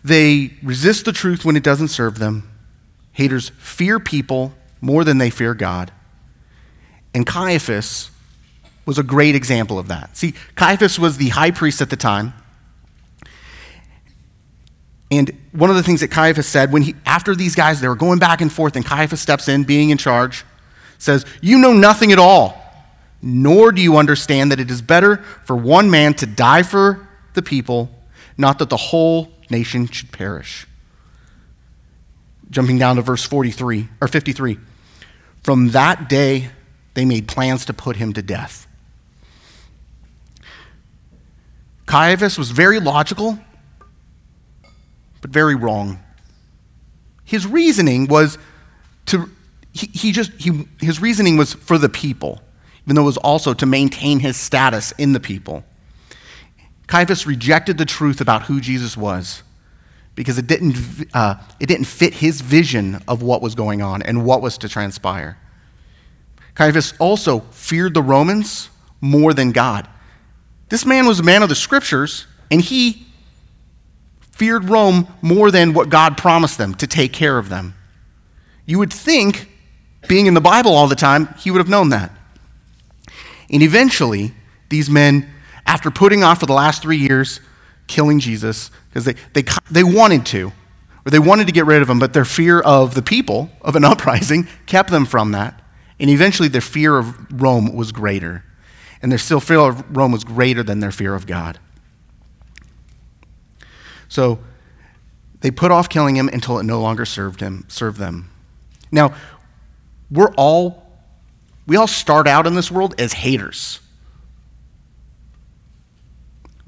they 0.02 0.54
resist 0.62 1.04
the 1.04 1.12
truth 1.12 1.44
when 1.44 1.56
it 1.56 1.62
doesn't 1.62 1.88
serve 1.88 2.18
them. 2.18 2.48
Haters 3.12 3.50
fear 3.58 3.98
people 4.00 4.54
more 4.80 5.04
than 5.04 5.18
they 5.18 5.30
fear 5.30 5.54
God. 5.54 5.92
And 7.14 7.26
Caiaphas 7.26 8.10
was 8.86 8.98
a 8.98 9.02
great 9.02 9.34
example 9.34 9.78
of 9.78 9.88
that. 9.88 10.16
See, 10.16 10.34
Caiaphas 10.54 10.98
was 10.98 11.16
the 11.16 11.28
high 11.28 11.50
priest 11.50 11.80
at 11.80 11.90
the 11.90 11.96
time. 11.96 12.32
And 15.10 15.36
one 15.52 15.70
of 15.70 15.76
the 15.76 15.82
things 15.82 16.00
that 16.00 16.08
Caiaphas 16.08 16.46
said 16.46 16.72
when 16.72 16.82
he, 16.82 16.94
after 17.04 17.34
these 17.34 17.54
guys, 17.54 17.80
they 17.80 17.88
were 17.88 17.96
going 17.96 18.20
back 18.20 18.40
and 18.40 18.52
forth, 18.52 18.76
and 18.76 18.84
Caiaphas 18.84 19.20
steps 19.20 19.48
in, 19.48 19.64
being 19.64 19.90
in 19.90 19.98
charge, 19.98 20.44
says, 20.98 21.26
You 21.40 21.58
know 21.58 21.72
nothing 21.72 22.12
at 22.12 22.18
all, 22.18 22.56
nor 23.20 23.72
do 23.72 23.82
you 23.82 23.96
understand 23.96 24.52
that 24.52 24.60
it 24.60 24.70
is 24.70 24.80
better 24.80 25.16
for 25.44 25.56
one 25.56 25.90
man 25.90 26.14
to 26.14 26.26
die 26.26 26.62
for 26.62 27.08
the 27.34 27.42
people, 27.42 27.90
not 28.38 28.60
that 28.60 28.70
the 28.70 28.76
whole 28.76 29.32
nation 29.50 29.86
should 29.88 30.12
perish. 30.12 30.66
Jumping 32.50 32.78
down 32.78 32.96
to 32.96 33.02
verse 33.02 33.24
43 33.24 33.88
or 34.00 34.08
53. 34.08 34.58
From 35.42 35.68
that 35.70 36.08
day, 36.08 36.50
they 36.94 37.04
made 37.04 37.28
plans 37.28 37.64
to 37.66 37.72
put 37.72 37.96
him 37.96 38.12
to 38.12 38.22
death. 38.22 38.66
Caiaphas 41.86 42.38
was 42.38 42.50
very 42.50 42.78
logical 42.78 43.38
but 45.20 45.30
very 45.30 45.54
wrong. 45.54 45.98
His 47.24 47.46
reasoning 47.46 48.06
was 48.06 48.38
to, 49.06 49.30
he, 49.72 49.86
he 49.88 50.12
just, 50.12 50.32
he, 50.32 50.66
his 50.80 51.00
reasoning 51.00 51.36
was 51.36 51.54
for 51.54 51.78
the 51.78 51.88
people, 51.88 52.40
even 52.84 52.96
though 52.96 53.02
it 53.02 53.06
was 53.06 53.16
also 53.18 53.54
to 53.54 53.66
maintain 53.66 54.20
his 54.20 54.36
status 54.36 54.92
in 54.92 55.12
the 55.12 55.20
people. 55.20 55.64
Caiaphas 56.90 57.24
rejected 57.24 57.78
the 57.78 57.84
truth 57.84 58.20
about 58.20 58.42
who 58.42 58.60
Jesus 58.60 58.96
was 58.96 59.44
because 60.16 60.38
it 60.38 60.48
didn't, 60.48 60.74
uh, 61.14 61.36
it 61.60 61.66
didn't 61.66 61.84
fit 61.84 62.14
his 62.14 62.40
vision 62.40 63.00
of 63.06 63.22
what 63.22 63.40
was 63.40 63.54
going 63.54 63.80
on 63.80 64.02
and 64.02 64.24
what 64.24 64.42
was 64.42 64.58
to 64.58 64.68
transpire. 64.68 65.38
Caiaphas 66.56 66.94
also 66.98 67.40
feared 67.52 67.94
the 67.94 68.02
Romans 68.02 68.70
more 69.00 69.32
than 69.32 69.52
God. 69.52 69.86
This 70.68 70.84
man 70.84 71.06
was 71.06 71.20
a 71.20 71.22
man 71.22 71.44
of 71.44 71.48
the 71.48 71.54
scriptures, 71.54 72.26
and 72.50 72.60
he 72.60 73.06
feared 74.32 74.68
Rome 74.68 75.06
more 75.22 75.52
than 75.52 75.74
what 75.74 75.90
God 75.90 76.18
promised 76.18 76.58
them 76.58 76.74
to 76.74 76.88
take 76.88 77.12
care 77.12 77.38
of 77.38 77.50
them. 77.50 77.76
You 78.66 78.80
would 78.80 78.92
think, 78.92 79.48
being 80.08 80.26
in 80.26 80.34
the 80.34 80.40
Bible 80.40 80.74
all 80.74 80.88
the 80.88 80.96
time, 80.96 81.32
he 81.38 81.52
would 81.52 81.58
have 81.58 81.68
known 81.68 81.90
that. 81.90 82.10
And 83.48 83.62
eventually, 83.62 84.34
these 84.70 84.90
men, 84.90 85.30
after 85.70 85.88
putting 85.88 86.24
off 86.24 86.40
for 86.40 86.46
the 86.46 86.52
last 86.52 86.82
three 86.82 86.96
years 86.96 87.38
killing 87.86 88.18
Jesus, 88.18 88.72
because 88.88 89.04
they, 89.04 89.14
they, 89.34 89.44
they 89.70 89.84
wanted 89.84 90.26
to, 90.26 90.48
or 91.06 91.10
they 91.10 91.20
wanted 91.20 91.46
to 91.46 91.52
get 91.52 91.64
rid 91.64 91.80
of 91.80 91.88
him, 91.88 92.00
but 92.00 92.12
their 92.12 92.24
fear 92.24 92.58
of 92.60 92.96
the 92.96 93.02
people, 93.02 93.50
of 93.62 93.76
an 93.76 93.84
uprising, 93.92 94.48
kept 94.66 94.90
them 94.90 95.06
from 95.06 95.30
that. 95.30 95.62
And 96.00 96.10
eventually, 96.10 96.48
their 96.48 96.60
fear 96.60 96.98
of 96.98 97.40
Rome 97.40 97.72
was 97.72 97.92
greater. 97.92 98.44
And 99.00 99.12
their 99.12 99.18
still 99.18 99.38
fear 99.38 99.60
of 99.60 99.96
Rome 99.96 100.10
was 100.10 100.24
greater 100.24 100.64
than 100.64 100.80
their 100.80 100.90
fear 100.90 101.14
of 101.14 101.26
God. 101.26 101.60
So 104.08 104.40
they 105.40 105.50
put 105.50 105.70
off 105.70 105.88
killing 105.88 106.16
him 106.16 106.28
until 106.28 106.58
it 106.58 106.64
no 106.64 106.80
longer 106.80 107.04
served 107.04 107.40
him, 107.40 107.64
served 107.68 107.98
them. 107.98 108.28
Now, 108.90 109.14
we're 110.10 110.32
all 110.34 110.86
we 111.66 111.76
all 111.76 111.86
start 111.86 112.26
out 112.26 112.48
in 112.48 112.54
this 112.54 112.70
world 112.70 112.96
as 112.98 113.12
haters. 113.12 113.79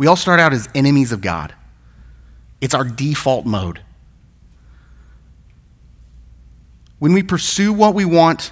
We 0.02 0.08
all 0.08 0.16
start 0.16 0.40
out 0.40 0.52
as 0.52 0.68
enemies 0.74 1.12
of 1.12 1.20
God. 1.20 1.54
It's 2.60 2.74
our 2.74 2.82
default 2.82 3.46
mode. 3.46 3.78
When 6.98 7.12
we 7.12 7.22
pursue 7.22 7.72
what 7.72 7.94
we 7.94 8.04
want, 8.04 8.50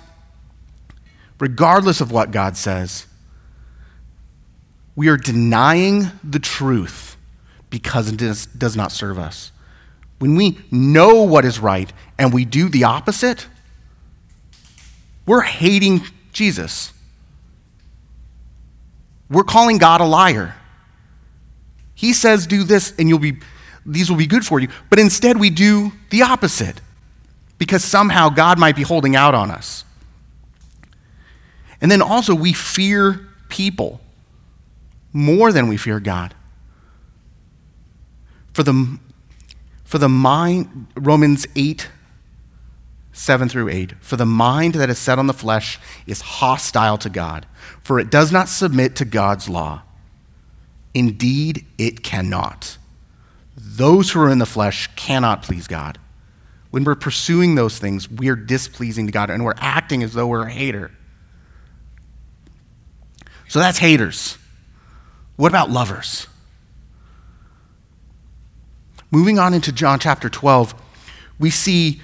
regardless 1.41 2.01
of 2.01 2.13
what 2.13 2.31
God 2.31 2.57
says, 2.57 3.09
we 4.95 5.09
are 5.09 5.17
denying 5.17 6.13
the 6.23 6.39
truth 6.39 7.17
because 7.69 8.13
it 8.13 8.17
does, 8.57 8.77
not 8.77 8.93
serve 8.93 9.19
us. 9.19 9.51
When 10.21 10.37
we 10.37 10.57
know 10.71 11.25
what 11.25 11.45
is 11.45 11.59
right 11.59 11.93
and 12.17 12.33
we 12.33 12.45
do 12.45 12.69
the 12.69 12.85
opposite, 12.85 13.49
we're 15.27 15.41
hating 15.41 16.03
Jesus. 16.33 16.93
We're 19.29 19.43
calling 19.43 19.79
God 19.79 20.01
a 20.01 20.05
liar. 20.05 20.55
He 22.01 22.15
says, 22.15 22.47
do 22.47 22.65
this 22.65 22.95
and 22.99 23.11
you'll 23.11 23.19
be, 23.19 23.37
these 23.85 24.09
will 24.09 24.17
be 24.17 24.27
good 24.27 24.47
for 24.47 24.59
you. 24.59 24.69
But 24.89 24.99
instead, 24.99 25.39
we 25.39 25.51
do 25.51 25.93
the 26.09 26.23
opposite 26.23 26.81
because 27.59 27.85
somehow 27.85 28.31
God 28.31 28.59
might 28.59 28.75
be 28.75 28.85
holding 28.85 29.17
out 29.17 29.35
on 29.35 29.51
us. 29.51 29.85
And 31.79 31.91
then 31.91 32.01
also, 32.01 32.35
we 32.35 32.55
fear 32.55 33.29
people 33.51 34.01
more 35.13 35.53
than 35.53 35.69
we 35.69 35.77
fear 35.77 36.01
God. 36.01 36.35
For 38.55 38.63
the, 38.63 38.99
for 39.85 39.99
the 39.99 40.09
mind, 40.09 40.87
Romans 40.97 41.47
8, 41.55 41.87
7 43.13 43.51
through 43.51 43.69
8. 43.69 43.93
For 44.01 44.17
the 44.17 44.25
mind 44.25 44.73
that 44.73 44.89
is 44.89 44.99
set 44.99 45.19
on 45.19 45.27
the 45.27 45.35
flesh 45.35 45.79
is 46.07 46.23
hostile 46.23 46.97
to 46.97 47.11
God, 47.11 47.45
for 47.83 48.01
it 48.01 48.11
does 48.11 48.33
not 48.33 48.49
submit 48.49 48.97
to 48.97 49.05
God's 49.05 49.51
law. 49.51 49.83
Indeed, 50.95 51.67
it 51.79 52.03
cannot. 52.03 52.79
Those 53.57 54.11
who 54.11 54.21
are 54.21 54.31
in 54.31 54.39
the 54.39 54.47
flesh 54.47 54.89
cannot 54.97 55.43
please 55.43 55.67
God. 55.67 55.99
When 56.71 56.85
we're 56.85 56.95
pursuing 56.95 57.55
those 57.55 57.79
things, 57.79 58.09
we're 58.11 58.37
displeasing 58.37 59.07
to 59.07 59.13
God 59.13 59.31
and 59.31 59.45
we're 59.45 59.55
acting 59.59 60.03
as 60.03 60.13
though 60.13 60.27
we're 60.27 60.47
a 60.47 60.51
hater. 60.51 60.91
So 63.49 63.59
that's 63.59 63.79
haters. 63.79 64.39
What 65.37 65.49
about 65.49 65.71
lovers? 65.71 66.27
Moving 69.11 69.39
on 69.39 69.55
into 69.55 69.73
John 69.73 69.99
chapter 69.99 70.29
12, 70.29 70.75
we 71.41 71.51
see 71.51 72.01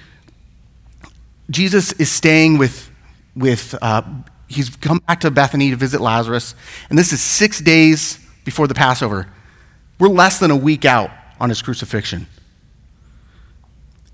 Jesus 1.49 1.93
is 1.93 2.11
staying 2.11 2.57
with, 2.57 2.91
with 3.35 3.75
uh, 3.81 4.01
he's 4.49 4.75
come 4.75 4.99
back 5.07 5.21
to 5.21 5.31
Bethany 5.31 5.69
to 5.69 5.77
visit 5.77 6.01
Lazarus, 6.01 6.53
and 6.89 6.99
this 6.99 7.13
is 7.13 7.21
six 7.21 7.61
days 7.61 8.19
before 8.47 8.65
the 8.65 8.73
Passover. 8.73 9.27
We're 9.99 10.07
less 10.07 10.39
than 10.39 10.51
a 10.51 10.55
week 10.55 10.85
out 10.85 11.11
on 11.37 11.49
his 11.49 11.61
crucifixion. 11.61 12.27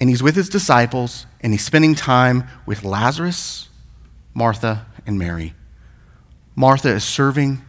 And 0.02 0.10
he's 0.10 0.24
with 0.24 0.36
his 0.36 0.50
disciples, 0.50 1.28
and 1.42 1.54
he's 1.54 1.64
spending 1.64 1.94
time 1.94 2.48
with 2.66 2.84
Lazarus, 2.84 3.70
Martha, 4.34 4.88
and 5.06 5.20
Mary. 5.20 5.54
Martha 6.56 6.90
is 6.90 7.04
serving, 7.04 7.62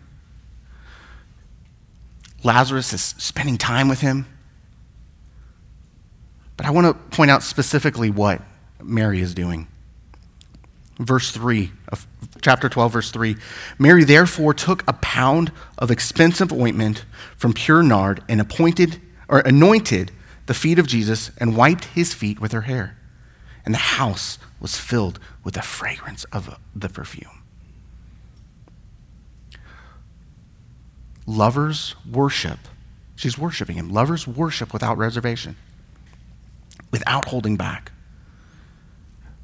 Lazarus 2.43 2.95
is 2.95 3.03
spending 3.19 3.59
time 3.59 3.87
with 3.87 4.01
him. 4.01 4.25
But 6.57 6.65
I 6.65 6.71
want 6.71 6.87
to 6.87 6.95
point 7.15 7.31
out 7.31 7.43
specifically 7.43 8.09
what 8.09 8.41
Mary 8.83 9.21
is 9.21 9.35
doing. 9.35 9.69
Verse 10.99 11.31
3 11.33 11.73
of 11.89 12.07
chapter 12.41 12.69
12, 12.69 12.93
verse 12.93 13.11
3 13.11 13.37
Mary 13.79 14.05
therefore 14.05 14.55
took 14.55 14.85
a 14.89 14.93
pound 14.93 15.51
of 15.79 15.91
expensive 15.91 16.53
ointment 16.53 17.05
from 17.37 17.53
pure 17.53 17.83
nard 17.83 18.23
and 18.29 18.41
appointed 18.41 19.01
or 19.29 19.41
anointed 19.41 20.13
the 20.47 20.55
feet 20.55 20.79
of 20.79 20.87
Jesus 20.87 21.31
and 21.39 21.57
wiped 21.57 21.87
his 21.87 22.13
feet 22.15 22.41
with 22.41 22.53
her 22.53 22.63
hair. 22.63 22.97
And 23.65 23.73
the 23.73 23.79
house 23.79 24.39
was 24.61 24.79
filled 24.79 25.19
with 25.43 25.55
the 25.55 25.63
fragrance 25.63 26.25
of 26.25 26.59
the 26.77 26.89
perfume. 26.89 27.43
Lovers 31.27 31.95
worship. 32.11 32.59
She's 33.17 33.39
worshiping 33.39 33.77
him. 33.77 33.89
Lovers 33.91 34.27
worship 34.27 34.73
without 34.73 34.99
reservation, 34.99 35.57
without 36.91 37.27
holding 37.27 37.57
back. 37.57 37.93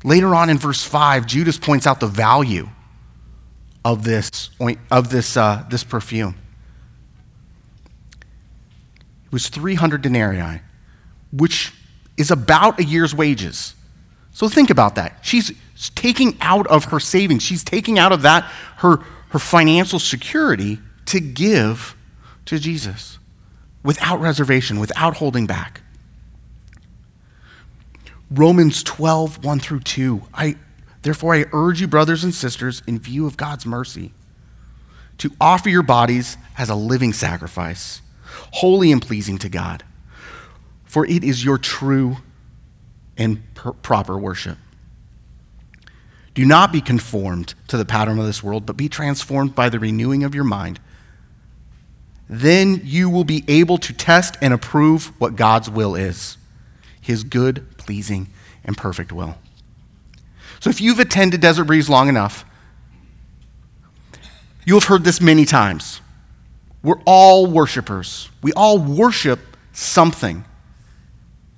Later 0.02 0.34
on 0.34 0.48
in 0.48 0.58
verse 0.58 0.82
5, 0.82 1.26
Judas 1.26 1.58
points 1.58 1.86
out 1.86 2.00
the 2.00 2.06
value 2.06 2.68
of 3.84 4.04
this, 4.04 4.50
of 4.90 5.10
this, 5.10 5.36
uh, 5.36 5.64
this 5.70 5.84
perfume. 5.84 6.36
It 9.26 9.32
was 9.32 9.48
300 9.48 10.02
denarii, 10.02 10.60
which 11.32 11.72
is 12.16 12.30
about 12.30 12.80
a 12.80 12.84
year's 12.84 13.14
wages. 13.14 13.74
So 14.32 14.48
think 14.48 14.70
about 14.70 14.94
that. 14.94 15.18
She's 15.22 15.52
taking 15.94 16.36
out 16.40 16.66
of 16.66 16.86
her 16.86 17.00
savings, 17.00 17.42
she's 17.42 17.64
taking 17.64 17.98
out 17.98 18.12
of 18.12 18.22
that 18.22 18.44
her, 18.78 18.98
her 19.30 19.38
financial 19.38 19.98
security 19.98 20.78
to 21.06 21.20
give 21.20 21.96
to 22.46 22.58
Jesus 22.58 23.18
without 23.82 24.20
reservation, 24.20 24.78
without 24.78 25.16
holding 25.16 25.46
back. 25.46 25.82
Romans 28.30 28.82
12, 28.84 29.44
1 29.44 29.60
through 29.60 29.80
2. 29.80 30.22
I, 30.32 30.56
therefore, 31.02 31.34
I 31.34 31.46
urge 31.52 31.80
you, 31.80 31.88
brothers 31.88 32.22
and 32.22 32.34
sisters, 32.34 32.82
in 32.86 32.98
view 32.98 33.26
of 33.26 33.36
God's 33.36 33.66
mercy, 33.66 34.12
to 35.18 35.32
offer 35.40 35.68
your 35.68 35.82
bodies 35.82 36.36
as 36.56 36.70
a 36.70 36.74
living 36.74 37.12
sacrifice, 37.12 38.02
holy 38.52 38.92
and 38.92 39.02
pleasing 39.02 39.36
to 39.38 39.48
God, 39.48 39.82
for 40.84 41.04
it 41.06 41.24
is 41.24 41.44
your 41.44 41.58
true 41.58 42.18
and 43.16 43.42
per- 43.54 43.72
proper 43.72 44.16
worship. 44.16 44.58
Do 46.34 46.46
not 46.46 46.72
be 46.72 46.80
conformed 46.80 47.54
to 47.66 47.76
the 47.76 47.84
pattern 47.84 48.18
of 48.18 48.26
this 48.26 48.42
world, 48.42 48.64
but 48.64 48.76
be 48.76 48.88
transformed 48.88 49.54
by 49.56 49.68
the 49.68 49.80
renewing 49.80 50.22
of 50.22 50.34
your 50.34 50.44
mind. 50.44 50.78
Then 52.28 52.80
you 52.84 53.10
will 53.10 53.24
be 53.24 53.44
able 53.48 53.76
to 53.78 53.92
test 53.92 54.36
and 54.40 54.54
approve 54.54 55.12
what 55.20 55.34
God's 55.34 55.68
will 55.68 55.96
is 55.96 56.36
his 57.00 57.24
good, 57.24 57.66
pleasing, 57.80 58.28
and 58.64 58.76
perfect 58.76 59.10
will. 59.10 59.36
So 60.60 60.70
if 60.70 60.80
you've 60.80 61.00
attended 61.00 61.40
Desert 61.40 61.64
Breeze 61.64 61.88
long 61.88 62.08
enough, 62.08 62.44
you 64.64 64.74
have 64.74 64.84
heard 64.84 65.02
this 65.02 65.20
many 65.20 65.44
times. 65.44 66.00
We're 66.82 67.00
all 67.06 67.46
worshipers. 67.46 68.28
We 68.42 68.52
all 68.52 68.78
worship 68.78 69.40
something. 69.72 70.44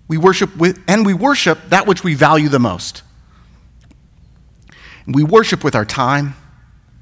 We 0.09 0.17
worship 0.17 0.57
with, 0.57 0.81
and 0.89 1.05
we 1.05 1.15
worship 1.15 1.59
that 1.69 1.87
which 1.87 2.03
we 2.03 2.15
value 2.15 2.49
the 2.49 2.59
most. 2.59 3.03
We 5.07 5.25
worship 5.25 5.65
with 5.65 5.75
our 5.75 5.85
time, 5.85 6.35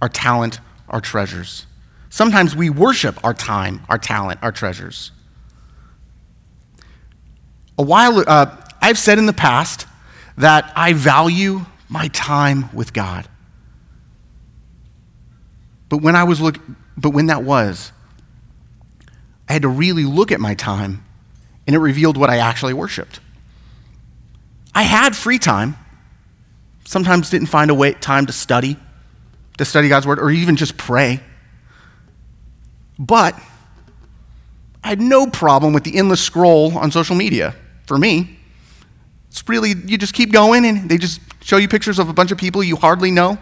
our 0.01 0.09
talent, 0.09 0.59
our 0.89 1.01
treasures. 1.01 1.67
Sometimes 2.09 2.57
we 2.57 2.71
worship 2.71 3.23
our 3.23 3.35
time, 3.35 3.83
our 3.89 3.99
talent, 3.99 4.41
our 4.43 4.53
treasures 4.53 5.13
a 7.81 7.83
while, 7.83 8.23
uh, 8.27 8.55
I've 8.81 8.99
said 8.99 9.19
in 9.19 9.27
the 9.27 9.33
past 9.33 9.87
that 10.37 10.73
I 10.75 10.93
value 10.93 11.67
my 11.89 12.09
time 12.09 12.71
with 12.75 12.93
God. 12.93 13.29
But 15.89 15.99
when 15.99 16.17
I 16.17 16.25
was 16.25 16.41
look, 16.41 16.59
but 16.97 17.11
when 17.11 17.27
that 17.27 17.43
was, 17.43 17.93
I 19.49 19.53
had 19.53 19.63
to 19.63 19.69
really 19.69 20.05
look 20.05 20.31
at 20.31 20.41
my 20.41 20.55
time, 20.55 21.05
and 21.67 21.75
it 21.75 21.81
revealed 21.81 22.17
what 22.17 22.31
I 22.31 22.37
actually 22.37 22.73
worshipped. 22.73 23.21
I 24.75 24.83
had 24.85 25.17
free 25.17 25.39
time. 25.39 25.77
Sometimes 26.85 27.31
didn't 27.31 27.49
find 27.49 27.71
a 27.71 27.75
way 27.75 27.93
time 27.93 28.27
to 28.27 28.33
study, 28.33 28.77
to 29.59 29.65
study 29.65 29.89
God's 29.89 30.07
word, 30.07 30.21
or 30.21 30.31
even 30.31 30.57
just 30.57 30.77
pray. 30.77 31.21
But 32.99 33.35
I 34.85 34.89
had 34.89 35.01
no 35.01 35.27
problem 35.27 35.73
with 35.73 35.85
the 35.85 35.97
endless 35.97 36.23
scroll 36.23 36.77
on 36.79 36.93
social 36.93 37.17
media 37.17 37.55
for 37.87 37.99
me. 37.99 38.40
It's 39.31 39.49
really, 39.49 39.75
you 39.87 39.97
just 39.97 40.13
keep 40.13 40.33
going 40.33 40.65
and 40.65 40.89
they 40.89 40.99
just 40.99 41.21
show 41.43 41.57
you 41.57 41.69
pictures 41.69 41.99
of 41.99 42.09
a 42.09 42.13
bunch 42.13 42.33
of 42.33 42.39
people 42.39 42.63
you 42.63 42.77
hardly 42.77 43.11
know. 43.11 43.39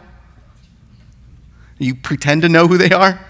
You 1.78 1.94
pretend 1.94 2.42
to 2.42 2.48
know 2.48 2.66
who 2.66 2.76
they 2.76 2.90
are. 2.90 3.24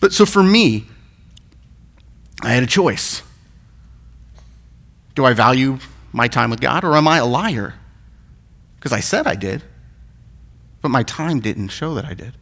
But 0.00 0.12
so 0.12 0.26
for 0.26 0.42
me, 0.42 0.86
I 2.42 2.50
had 2.50 2.62
a 2.62 2.66
choice. 2.66 3.22
Do 5.14 5.24
I 5.24 5.34
value 5.34 5.78
my 6.12 6.26
time 6.26 6.50
with 6.50 6.60
God 6.60 6.84
or 6.84 6.96
am 6.96 7.06
I 7.06 7.18
a 7.18 7.26
liar? 7.26 7.74
Because 8.76 8.92
I 8.92 9.00
said 9.00 9.26
I 9.26 9.34
did, 9.34 9.62
but 10.80 10.88
my 10.88 11.02
time 11.02 11.40
didn't 11.40 11.68
show 11.68 11.94
that 11.94 12.06
I 12.06 12.14
did. 12.14 12.32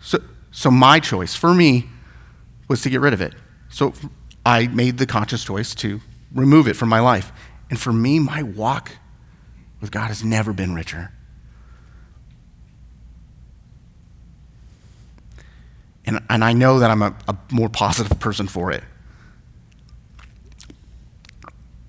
So, 0.00 0.18
so 0.50 0.70
my 0.70 0.98
choice 0.98 1.34
for 1.34 1.52
me 1.52 1.86
was 2.68 2.80
to 2.82 2.90
get 2.90 3.00
rid 3.00 3.12
of 3.12 3.20
it. 3.20 3.34
So 3.68 3.92
I 4.44 4.66
made 4.68 4.96
the 4.96 5.06
conscious 5.06 5.44
choice 5.44 5.74
to 5.76 6.00
remove 6.32 6.68
it 6.68 6.74
from 6.74 6.88
my 6.88 7.00
life. 7.00 7.32
And 7.70 7.80
for 7.80 7.92
me, 7.92 8.18
my 8.18 8.42
walk 8.42 8.92
with 9.80 9.90
God 9.90 10.08
has 10.08 10.24
never 10.24 10.52
been 10.52 10.74
richer. 10.74 11.12
And, 16.04 16.20
and 16.30 16.44
I 16.44 16.52
know 16.52 16.78
that 16.78 16.90
I'm 16.90 17.02
a, 17.02 17.14
a 17.26 17.36
more 17.50 17.68
positive 17.68 18.18
person 18.20 18.46
for 18.46 18.70
it. 18.70 18.84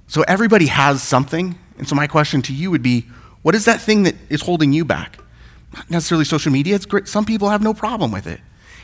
So 0.08 0.24
everybody 0.24 0.68
has 0.68 1.04
something. 1.04 1.58
And 1.78 1.88
so 1.88 1.96
my 1.96 2.08
question 2.08 2.42
to 2.44 2.54
you 2.54 2.72
would 2.72 2.82
be 2.82 3.02
what 3.44 3.54
is 3.54 3.66
that 3.66 3.80
thing 3.80 4.04
that 4.04 4.16
is 4.30 4.42
holding 4.42 4.74
you 4.74 4.84
back? 4.84 5.20
Not 5.74 5.90
necessarily 5.90 6.26
social 6.26 6.52
media. 6.52 6.76
It's 6.76 6.86
great. 6.86 7.08
Some 7.08 7.26
people 7.26 7.50
have 7.50 7.62
no 7.62 7.74
problem 7.74 8.12
with 8.12 8.26
it. 8.26 8.40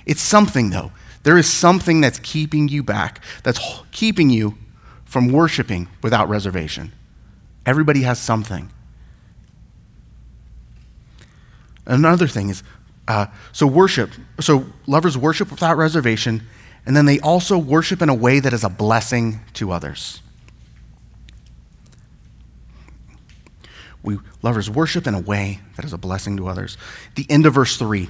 It's 0.05 0.21
something, 0.21 0.69
though. 0.69 0.91
There 1.23 1.37
is 1.37 1.51
something 1.51 2.01
that's 2.01 2.19
keeping 2.19 2.67
you 2.67 2.83
back, 2.83 3.23
that's 3.43 3.59
keeping 3.91 4.29
you 4.29 4.57
from 5.13 5.31
worshiping 5.31 5.87
without 6.01 6.27
reservation. 6.27 6.91
Everybody 7.67 8.01
has 8.01 8.17
something. 8.17 8.71
Another 11.85 12.27
thing 12.27 12.49
is 12.49 12.63
uh, 13.07 13.27
so 13.51 13.67
worship, 13.67 14.09
so 14.39 14.65
lovers 14.87 15.15
worship 15.15 15.51
without 15.51 15.77
reservation, 15.77 16.41
and 16.87 16.97
then 16.97 17.05
they 17.05 17.19
also 17.19 17.59
worship 17.59 18.01
in 18.01 18.09
a 18.09 18.13
way 18.15 18.39
that 18.39 18.53
is 18.53 18.63
a 18.63 18.69
blessing 18.69 19.41
to 19.53 19.71
others. 19.71 20.19
We 24.01 24.17
lovers 24.41 24.67
worship 24.67 25.05
in 25.05 25.13
a 25.13 25.21
way 25.21 25.59
that 25.75 25.85
is 25.85 25.93
a 25.93 25.97
blessing 25.99 26.37
to 26.37 26.47
others. 26.47 26.75
The 27.13 27.27
end 27.29 27.45
of 27.45 27.53
verse 27.53 27.77
3. 27.77 28.09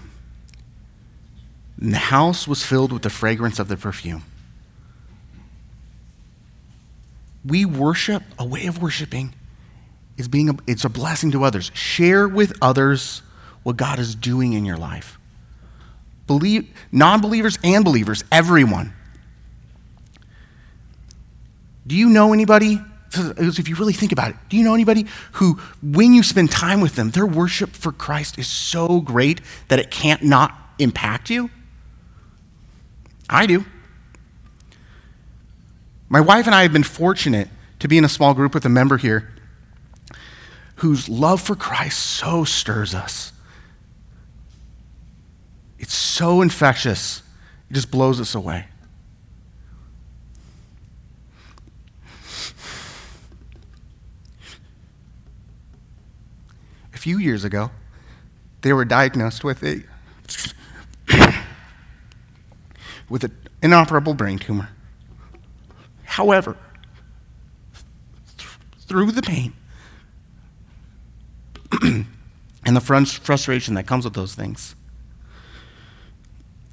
And 1.81 1.93
the 1.93 1.97
house 1.97 2.47
was 2.47 2.63
filled 2.63 2.93
with 2.93 3.01
the 3.01 3.09
fragrance 3.09 3.59
of 3.59 3.67
the 3.67 3.75
perfume. 3.75 4.23
We 7.45 7.65
worship, 7.65 8.23
a 8.39 8.45
way 8.45 8.67
of 8.67 8.81
worshiping 8.81 9.33
is 10.17 10.27
being 10.27 10.49
a, 10.49 10.55
it's 10.67 10.85
a 10.85 10.89
blessing 10.89 11.31
to 11.31 11.43
others. 11.43 11.71
Share 11.73 12.27
with 12.27 12.53
others 12.61 13.21
what 13.63 13.77
God 13.77 13.99
is 13.99 14.15
doing 14.15 14.53
in 14.53 14.65
your 14.65 14.77
life. 14.77 15.17
Believe 16.27 16.69
non-believers 16.91 17.57
and 17.63 17.83
believers, 17.83 18.23
everyone. 18.31 18.93
Do 21.85 21.95
you 21.95 22.09
know 22.09 22.31
anybody 22.31 22.79
if 23.15 23.69
you 23.69 23.75
really 23.75 23.93
think 23.93 24.11
about 24.11 24.31
it, 24.31 24.35
do 24.49 24.57
you 24.57 24.63
know 24.63 24.73
anybody 24.73 25.05
who, 25.33 25.59
when 25.81 26.13
you 26.13 26.23
spend 26.23 26.51
time 26.51 26.81
with 26.81 26.95
them, 26.95 27.11
their 27.11 27.25
worship 27.25 27.71
for 27.71 27.91
Christ 27.91 28.39
is 28.39 28.47
so 28.47 29.01
great 29.01 29.41
that 29.67 29.79
it 29.79 29.91
can't 29.91 30.23
not 30.23 30.57
impact 30.79 31.29
you? 31.29 31.49
I 33.29 33.45
do. 33.45 33.65
My 36.13 36.21
wife 36.21 36.45
and 36.45 36.53
I 36.53 36.61
have 36.61 36.71
been 36.71 36.83
fortunate 36.83 37.49
to 37.79 37.87
be 37.87 37.97
in 37.97 38.05
a 38.05 38.07
small 38.07 38.35
group 38.35 38.53
with 38.53 38.63
a 38.65 38.69
member 38.69 38.97
here 38.97 39.33
whose 40.75 41.09
love 41.09 41.41
for 41.41 41.55
Christ 41.55 41.99
so 41.99 42.43
stirs 42.43 42.93
us. 42.93 43.31
It's 45.79 45.95
so 45.95 46.43
infectious, 46.43 47.23
it 47.67 47.73
just 47.73 47.89
blows 47.89 48.21
us 48.21 48.35
away. 48.35 48.67
A 56.93 56.97
few 56.99 57.17
years 57.17 57.43
ago, 57.43 57.71
they 58.61 58.71
were 58.71 58.85
diagnosed 58.85 59.43
with 59.43 59.63
a 59.63 59.83
with 63.09 63.23
an 63.23 63.35
inoperable 63.63 64.13
brain 64.13 64.37
tumor. 64.37 64.69
However, 66.13 66.55
through 68.87 69.13
the 69.13 69.23
pain 69.23 69.53
and 71.81 72.75
the 72.75 72.79
frustration 72.79 73.73
that 73.73 73.87
comes 73.87 74.05
with 74.05 74.13
those 74.13 74.35
things, 74.35 74.75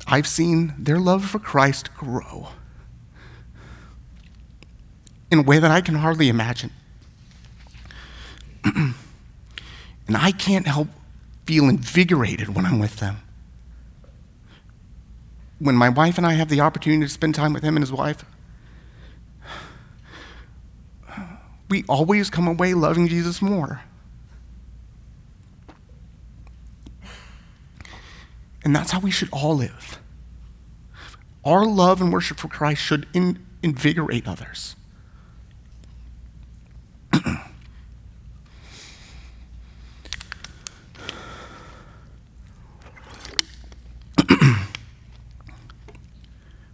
I've 0.07 0.27
seen 0.27 0.75
their 0.77 0.99
love 0.99 1.25
for 1.25 1.39
Christ 1.39 1.95
grow 1.95 2.49
in 5.31 5.39
a 5.39 5.43
way 5.43 5.59
that 5.59 5.71
I 5.71 5.81
can 5.81 5.95
hardly 5.95 6.29
imagine. 6.29 6.73
and 8.65 8.95
I 10.11 10.33
can't 10.33 10.67
help 10.67 10.89
feel 11.47 11.67
invigorated 11.67 12.55
when 12.55 12.67
I'm 12.67 12.79
with 12.79 12.97
them. 12.97 13.23
When 15.59 15.77
my 15.77 15.89
wife 15.89 16.19
and 16.19 16.27
I 16.27 16.35
have 16.35 16.51
the 16.51 16.61
opportunity 16.61 17.07
to 17.07 17.09
spend 17.09 17.35
time 17.35 17.55
with 17.55 17.63
him 17.63 17.77
and 17.77 17.83
his 17.83 17.93
wife, 17.93 18.23
we 21.71 21.85
always 21.89 22.29
come 22.29 22.47
away 22.49 22.75
loving 22.75 23.09
Jesus 23.09 23.41
more. 23.41 23.81
And 28.63 28.77
that's 28.77 28.91
how 28.91 29.01
we 29.01 29.11
should 29.11 29.31
all 29.33 29.57
live. 29.57 29.99
Our 31.45 31.65
love 31.65 32.03
and 32.03 32.13
worship 32.13 32.39
for 32.39 32.49
Christ 32.49 32.83
should 32.83 33.07
in, 33.15 33.47
invigorate 33.63 34.29
others. 34.29 34.77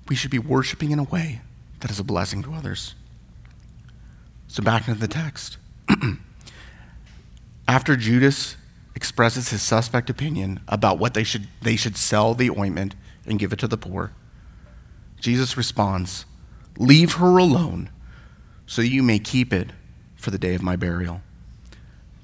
we 0.08 0.16
should 0.16 0.32
be 0.32 0.40
worshiping 0.40 0.90
in 0.90 0.98
a 0.98 1.04
way 1.04 1.42
that 1.80 1.90
is 1.90 2.00
a 2.00 2.04
blessing 2.04 2.42
to 2.42 2.54
others. 2.54 2.94
So, 4.56 4.62
back 4.62 4.88
into 4.88 4.98
the 4.98 5.06
text. 5.06 5.58
After 7.68 7.94
Judas 7.94 8.56
expresses 8.94 9.50
his 9.50 9.60
suspect 9.60 10.08
opinion 10.08 10.60
about 10.66 10.98
what 10.98 11.12
they 11.12 11.24
should, 11.24 11.48
they 11.60 11.76
should 11.76 11.98
sell 11.98 12.32
the 12.32 12.48
ointment 12.48 12.94
and 13.26 13.38
give 13.38 13.52
it 13.52 13.58
to 13.58 13.68
the 13.68 13.76
poor, 13.76 14.12
Jesus 15.20 15.58
responds, 15.58 16.24
Leave 16.78 17.16
her 17.16 17.36
alone 17.36 17.90
so 18.64 18.80
you 18.80 19.02
may 19.02 19.18
keep 19.18 19.52
it 19.52 19.72
for 20.14 20.30
the 20.30 20.38
day 20.38 20.54
of 20.54 20.62
my 20.62 20.74
burial. 20.74 21.20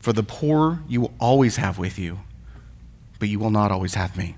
For 0.00 0.14
the 0.14 0.22
poor 0.22 0.80
you 0.88 1.02
will 1.02 1.12
always 1.20 1.56
have 1.56 1.76
with 1.76 1.98
you, 1.98 2.20
but 3.18 3.28
you 3.28 3.38
will 3.38 3.50
not 3.50 3.70
always 3.70 3.92
have 3.92 4.16
me. 4.16 4.36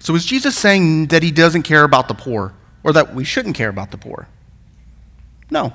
So, 0.00 0.16
is 0.16 0.24
Jesus 0.24 0.58
saying 0.58 1.06
that 1.06 1.22
he 1.22 1.30
doesn't 1.30 1.62
care 1.62 1.84
about 1.84 2.08
the 2.08 2.14
poor 2.14 2.52
or 2.82 2.92
that 2.94 3.14
we 3.14 3.22
shouldn't 3.22 3.54
care 3.54 3.68
about 3.68 3.92
the 3.92 3.98
poor? 3.98 4.26
No. 5.52 5.72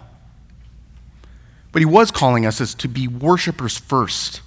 But 1.72 1.82
he 1.82 1.86
was 1.86 2.12
calling 2.12 2.46
us 2.46 2.62
as 2.62 2.74
to 2.76 2.88
be 2.88 3.08
worshipers 3.08 3.78
first 3.78 4.42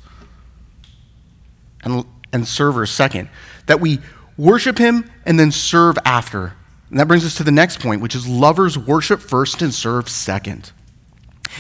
and, 1.84 2.04
and 2.32 2.46
servers 2.46 2.90
second. 2.90 3.28
That 3.66 3.80
we 3.80 4.00
worship 4.36 4.78
him 4.78 5.10
and 5.24 5.38
then 5.38 5.52
serve 5.52 5.96
after. 6.04 6.54
And 6.90 6.98
that 6.98 7.08
brings 7.08 7.24
us 7.24 7.36
to 7.36 7.44
the 7.44 7.52
next 7.52 7.80
point, 7.80 8.02
which 8.02 8.14
is 8.14 8.26
lovers 8.26 8.76
worship 8.76 9.20
first 9.20 9.62
and 9.62 9.72
serve 9.72 10.08
second. 10.08 10.72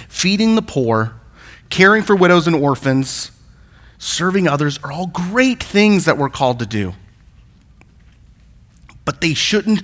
Feeding 0.08 0.54
the 0.56 0.62
poor, 0.62 1.14
caring 1.70 2.02
for 2.02 2.16
widows 2.16 2.46
and 2.46 2.56
orphans, 2.56 3.30
serving 3.98 4.48
others 4.48 4.78
are 4.82 4.90
all 4.90 5.06
great 5.06 5.62
things 5.62 6.06
that 6.06 6.18
we're 6.18 6.28
called 6.28 6.58
to 6.58 6.66
do 6.66 6.94
but 9.04 9.20
they 9.20 9.34
shouldn't, 9.34 9.82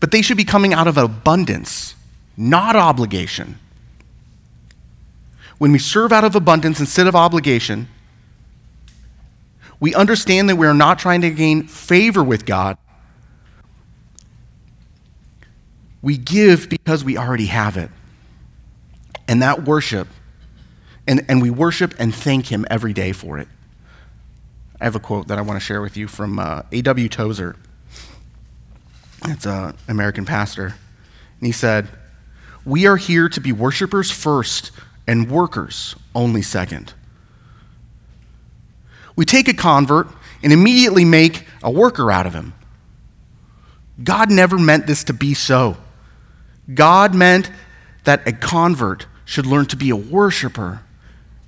but 0.00 0.10
they 0.10 0.22
should 0.22 0.36
be 0.36 0.44
coming 0.44 0.72
out 0.72 0.86
of 0.86 0.96
abundance, 0.96 1.94
not 2.36 2.76
obligation. 2.76 3.58
When 5.58 5.72
we 5.72 5.78
serve 5.78 6.12
out 6.12 6.24
of 6.24 6.34
abundance 6.34 6.80
instead 6.80 7.06
of 7.06 7.14
obligation, 7.14 7.88
we 9.80 9.94
understand 9.94 10.48
that 10.48 10.56
we 10.56 10.66
are 10.66 10.74
not 10.74 10.98
trying 10.98 11.20
to 11.22 11.30
gain 11.30 11.66
favor 11.66 12.22
with 12.22 12.46
God. 12.46 12.76
We 16.02 16.16
give 16.16 16.68
because 16.68 17.04
we 17.04 17.16
already 17.16 17.46
have 17.46 17.76
it. 17.76 17.90
And 19.26 19.42
that 19.42 19.64
worship, 19.64 20.08
and, 21.06 21.24
and 21.28 21.40
we 21.40 21.50
worship 21.50 21.94
and 21.98 22.14
thank 22.14 22.46
Him 22.46 22.66
every 22.70 22.92
day 22.92 23.12
for 23.12 23.38
it. 23.38 23.48
I 24.80 24.84
have 24.84 24.96
a 24.96 25.00
quote 25.00 25.28
that 25.28 25.38
I 25.38 25.42
want 25.42 25.58
to 25.58 25.64
share 25.64 25.80
with 25.80 25.96
you 25.96 26.08
from 26.08 26.38
uh, 26.38 26.62
A.W. 26.72 27.08
Tozer. 27.08 27.56
It's 29.26 29.46
an 29.46 29.76
American 29.88 30.24
pastor. 30.26 30.66
And 30.66 31.46
he 31.46 31.52
said, 31.52 31.88
We 32.66 32.86
are 32.86 32.96
here 32.96 33.28
to 33.30 33.40
be 33.40 33.52
worshipers 33.52 34.10
first 34.10 34.72
and 35.06 35.30
workers 35.30 35.94
only 36.14 36.42
second. 36.42 36.94
We 39.16 39.24
take 39.24 39.48
a 39.48 39.54
convert 39.54 40.08
and 40.42 40.52
immediately 40.52 41.04
make 41.04 41.46
a 41.62 41.70
worker 41.70 42.10
out 42.10 42.26
of 42.26 42.34
him. 42.34 42.54
God 44.02 44.30
never 44.30 44.58
meant 44.58 44.86
this 44.86 45.04
to 45.04 45.12
be 45.12 45.34
so. 45.34 45.76
God 46.72 47.14
meant 47.14 47.50
that 48.04 48.26
a 48.26 48.32
convert 48.32 49.06
should 49.24 49.46
learn 49.46 49.66
to 49.66 49.76
be 49.76 49.90
a 49.90 49.96
worshiper 49.96 50.82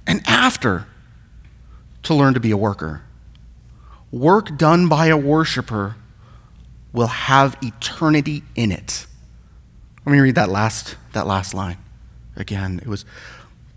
and 0.06 0.22
after 0.26 0.86
to 2.04 2.14
learn 2.14 2.34
to 2.34 2.40
be 2.40 2.50
a 2.52 2.56
worker. 2.56 3.02
Work 4.12 4.56
done 4.56 4.88
by 4.88 5.06
a 5.06 5.16
worshiper 5.16 5.96
will 6.92 7.08
have 7.08 7.56
eternity 7.62 8.42
in 8.54 8.70
it. 8.70 9.06
Let 10.06 10.12
me 10.12 10.20
read 10.20 10.36
that 10.36 10.48
last, 10.48 10.96
that 11.12 11.26
last 11.26 11.52
line 11.52 11.78
again. 12.36 12.78
It 12.80 12.88
was 12.88 13.04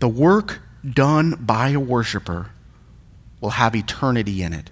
the 0.00 0.08
work 0.08 0.60
done 0.88 1.36
by 1.38 1.68
a 1.70 1.80
worshiper 1.80 2.50
will 3.40 3.50
have 3.50 3.76
eternity 3.76 4.42
in 4.42 4.52
it. 4.52 4.70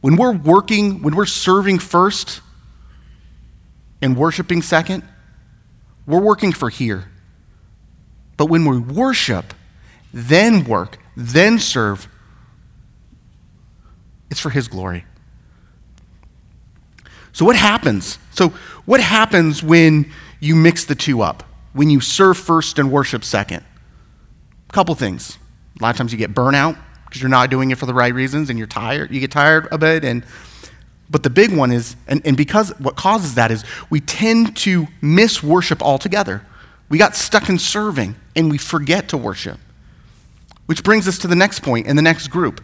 When 0.00 0.16
we're 0.16 0.32
working, 0.32 1.02
when 1.02 1.14
we're 1.14 1.26
serving 1.26 1.80
first 1.80 2.40
and 4.00 4.16
worshiping 4.16 4.62
second, 4.62 5.02
we're 6.06 6.20
working 6.20 6.52
for 6.52 6.70
here. 6.70 7.10
But 8.36 8.46
when 8.46 8.64
we 8.64 8.78
worship, 8.78 9.52
then 10.14 10.64
work, 10.64 10.98
then 11.16 11.58
serve, 11.58 12.08
it's 14.30 14.40
for 14.40 14.50
His 14.50 14.68
glory. 14.68 15.04
So, 17.32 17.44
what 17.44 17.56
happens? 17.56 18.18
So, 18.30 18.48
what 18.86 19.00
happens 19.00 19.62
when 19.62 20.10
you 20.40 20.56
mix 20.56 20.84
the 20.84 20.94
two 20.94 21.20
up? 21.20 21.44
When 21.72 21.90
you 21.90 22.00
serve 22.00 22.38
first 22.38 22.78
and 22.78 22.90
worship 22.90 23.22
second? 23.22 23.64
Couple 24.72 24.94
things. 24.94 25.38
A 25.78 25.82
lot 25.82 25.90
of 25.90 25.96
times 25.96 26.12
you 26.12 26.18
get 26.18 26.34
burnout 26.34 26.78
because 27.06 27.20
you're 27.20 27.28
not 27.28 27.50
doing 27.50 27.70
it 27.70 27.78
for 27.78 27.86
the 27.86 27.94
right 27.94 28.14
reasons 28.14 28.50
and 28.50 28.58
you're 28.58 28.68
tired. 28.68 29.10
You 29.10 29.20
get 29.20 29.32
tired 29.32 29.66
a 29.72 29.78
bit. 29.78 30.04
And, 30.04 30.24
but 31.10 31.22
the 31.22 31.30
big 31.30 31.52
one 31.56 31.72
is, 31.72 31.96
and, 32.06 32.24
and 32.24 32.36
because 32.36 32.70
what 32.78 32.96
causes 32.96 33.34
that 33.34 33.50
is 33.50 33.64
we 33.90 34.00
tend 34.00 34.56
to 34.58 34.86
miss 35.00 35.42
worship 35.42 35.82
altogether. 35.82 36.42
We 36.88 36.98
got 36.98 37.16
stuck 37.16 37.48
in 37.48 37.58
serving 37.58 38.14
and 38.36 38.50
we 38.50 38.58
forget 38.58 39.08
to 39.08 39.16
worship. 39.16 39.58
Which 40.66 40.84
brings 40.84 41.08
us 41.08 41.18
to 41.18 41.26
the 41.26 41.34
next 41.34 41.60
point 41.60 41.88
in 41.88 41.96
the 41.96 42.02
next 42.02 42.28
group, 42.28 42.62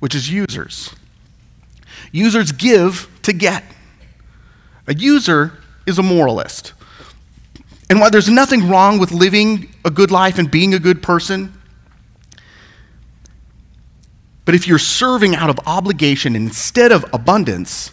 which 0.00 0.14
is 0.14 0.30
users. 0.30 0.94
Users 2.12 2.52
give 2.52 3.08
to 3.22 3.32
get. 3.32 3.64
A 4.86 4.94
user 4.94 5.58
is 5.86 5.98
a 5.98 6.02
moralist. 6.02 6.74
And 7.88 8.00
while 8.00 8.10
there's 8.10 8.28
nothing 8.28 8.68
wrong 8.68 8.98
with 8.98 9.12
living 9.12 9.74
a 9.88 9.90
good 9.90 10.12
life 10.12 10.38
and 10.38 10.48
being 10.48 10.74
a 10.74 10.78
good 10.78 11.02
person, 11.02 11.52
but 14.44 14.54
if 14.54 14.68
you're 14.68 14.78
serving 14.78 15.34
out 15.34 15.50
of 15.50 15.58
obligation 15.66 16.36
instead 16.36 16.92
of 16.92 17.04
abundance, 17.12 17.92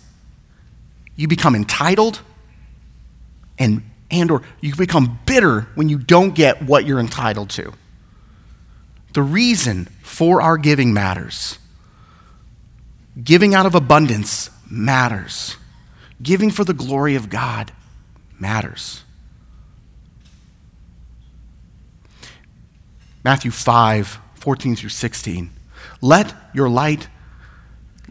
you 1.16 1.28
become 1.28 1.56
entitled 1.56 2.22
and 3.58 3.82
and 4.12 4.30
or 4.30 4.42
you 4.62 4.76
become 4.76 5.20
bitter 5.26 5.62
when 5.76 5.90
you 5.90 5.98
don't 5.98 6.36
get 6.36 6.62
what 6.62 6.86
you're 6.86 7.00
entitled 7.00 7.50
to. 7.52 7.74
The 9.14 9.22
reason 9.22 9.86
for 10.04 10.42
our 10.42 10.58
giving 10.58 10.94
matters. 10.94 11.58
Giving 13.22 13.56
out 13.56 13.66
of 13.66 13.74
abundance 13.74 14.50
matters. 14.70 15.56
Giving 16.22 16.52
for 16.52 16.66
the 16.66 16.74
glory 16.74 17.16
of 17.16 17.30
God 17.30 17.72
matters. 18.38 19.05
Matthew 23.26 23.50
5, 23.50 24.20
14 24.36 24.76
through 24.76 24.90
16. 24.90 25.50
Let 26.00 26.32
your 26.54 26.70
light, 26.70 27.10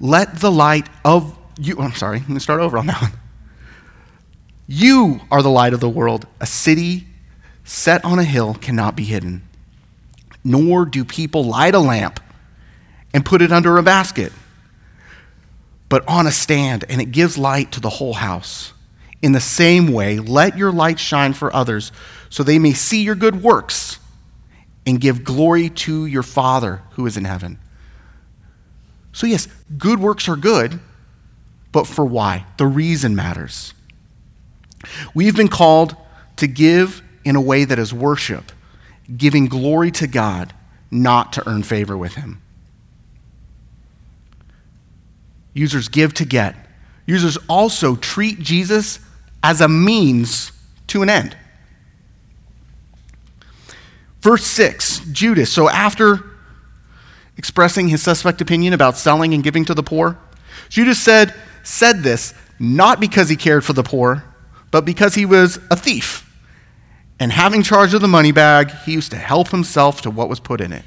let 0.00 0.40
the 0.40 0.50
light 0.50 0.88
of 1.04 1.38
you, 1.56 1.78
I'm 1.78 1.92
sorry, 1.92 2.18
let 2.18 2.28
me 2.28 2.40
start 2.40 2.60
over 2.60 2.76
on 2.76 2.86
that 2.86 3.00
one. 3.00 3.12
You 4.66 5.20
are 5.30 5.40
the 5.40 5.50
light 5.50 5.72
of 5.72 5.78
the 5.78 5.88
world. 5.88 6.26
A 6.40 6.46
city 6.46 7.06
set 7.62 8.04
on 8.04 8.18
a 8.18 8.24
hill 8.24 8.54
cannot 8.54 8.96
be 8.96 9.04
hidden. 9.04 9.42
nor 10.44 10.84
do 10.84 11.04
people 11.04 11.42
light 11.42 11.74
a 11.74 11.78
lamp 11.78 12.20
and 13.14 13.24
put 13.24 13.40
it 13.40 13.50
under 13.50 13.78
a 13.78 13.82
basket, 13.82 14.32
but 15.88 16.06
on 16.06 16.26
a 16.26 16.32
stand, 16.32 16.84
and 16.88 17.00
it 17.00 17.06
gives 17.06 17.38
light 17.38 17.72
to 17.72 17.80
the 17.80 17.88
whole 17.88 18.14
house. 18.14 18.72
In 19.22 19.32
the 19.32 19.40
same 19.40 19.92
way, 19.92 20.18
let 20.18 20.58
your 20.58 20.70
light 20.70 21.00
shine 21.00 21.32
for 21.32 21.54
others, 21.54 21.92
so 22.28 22.42
they 22.42 22.58
may 22.58 22.74
see 22.74 23.02
your 23.02 23.14
good 23.14 23.42
works 23.42 23.98
and 24.86 25.00
give 25.00 25.24
glory 25.24 25.70
to 25.70 26.06
your 26.06 26.22
Father 26.22 26.82
who 26.92 27.06
is 27.06 27.16
in 27.16 27.24
heaven. 27.24 27.58
So, 29.12 29.26
yes, 29.26 29.48
good 29.78 30.00
works 30.00 30.28
are 30.28 30.36
good, 30.36 30.80
but 31.72 31.86
for 31.86 32.04
why? 32.04 32.46
The 32.58 32.66
reason 32.66 33.14
matters. 33.14 33.72
We've 35.14 35.36
been 35.36 35.48
called 35.48 35.96
to 36.36 36.46
give 36.46 37.02
in 37.24 37.36
a 37.36 37.40
way 37.40 37.64
that 37.64 37.78
is 37.78 37.94
worship, 37.94 38.52
giving 39.16 39.46
glory 39.46 39.90
to 39.92 40.06
God, 40.06 40.52
not 40.90 41.32
to 41.34 41.48
earn 41.48 41.62
favor 41.62 41.96
with 41.96 42.14
Him. 42.14 42.42
Users 45.54 45.88
give 45.88 46.12
to 46.14 46.24
get. 46.24 46.56
Users 47.06 47.38
also 47.48 47.96
treat 47.96 48.40
Jesus 48.40 48.98
as 49.42 49.60
a 49.60 49.68
means 49.68 50.52
to 50.88 51.02
an 51.02 51.08
end. 51.08 51.36
Verse 54.24 54.46
6, 54.46 55.00
Judas. 55.12 55.52
So 55.52 55.68
after 55.68 56.24
expressing 57.36 57.88
his 57.88 58.02
suspect 58.02 58.40
opinion 58.40 58.72
about 58.72 58.96
selling 58.96 59.34
and 59.34 59.44
giving 59.44 59.66
to 59.66 59.74
the 59.74 59.82
poor, 59.82 60.18
Judas 60.70 60.98
said, 60.98 61.34
said 61.62 62.02
this 62.02 62.32
not 62.58 63.00
because 63.00 63.28
he 63.28 63.36
cared 63.36 63.66
for 63.66 63.74
the 63.74 63.82
poor, 63.82 64.24
but 64.70 64.86
because 64.86 65.14
he 65.14 65.26
was 65.26 65.58
a 65.70 65.76
thief. 65.76 66.22
And 67.20 67.32
having 67.32 67.62
charge 67.62 67.92
of 67.92 68.00
the 68.00 68.08
money 68.08 68.32
bag, 68.32 68.70
he 68.86 68.94
used 68.94 69.10
to 69.10 69.18
help 69.18 69.48
himself 69.48 70.00
to 70.00 70.10
what 70.10 70.30
was 70.30 70.40
put 70.40 70.62
in 70.62 70.72
it. 70.72 70.86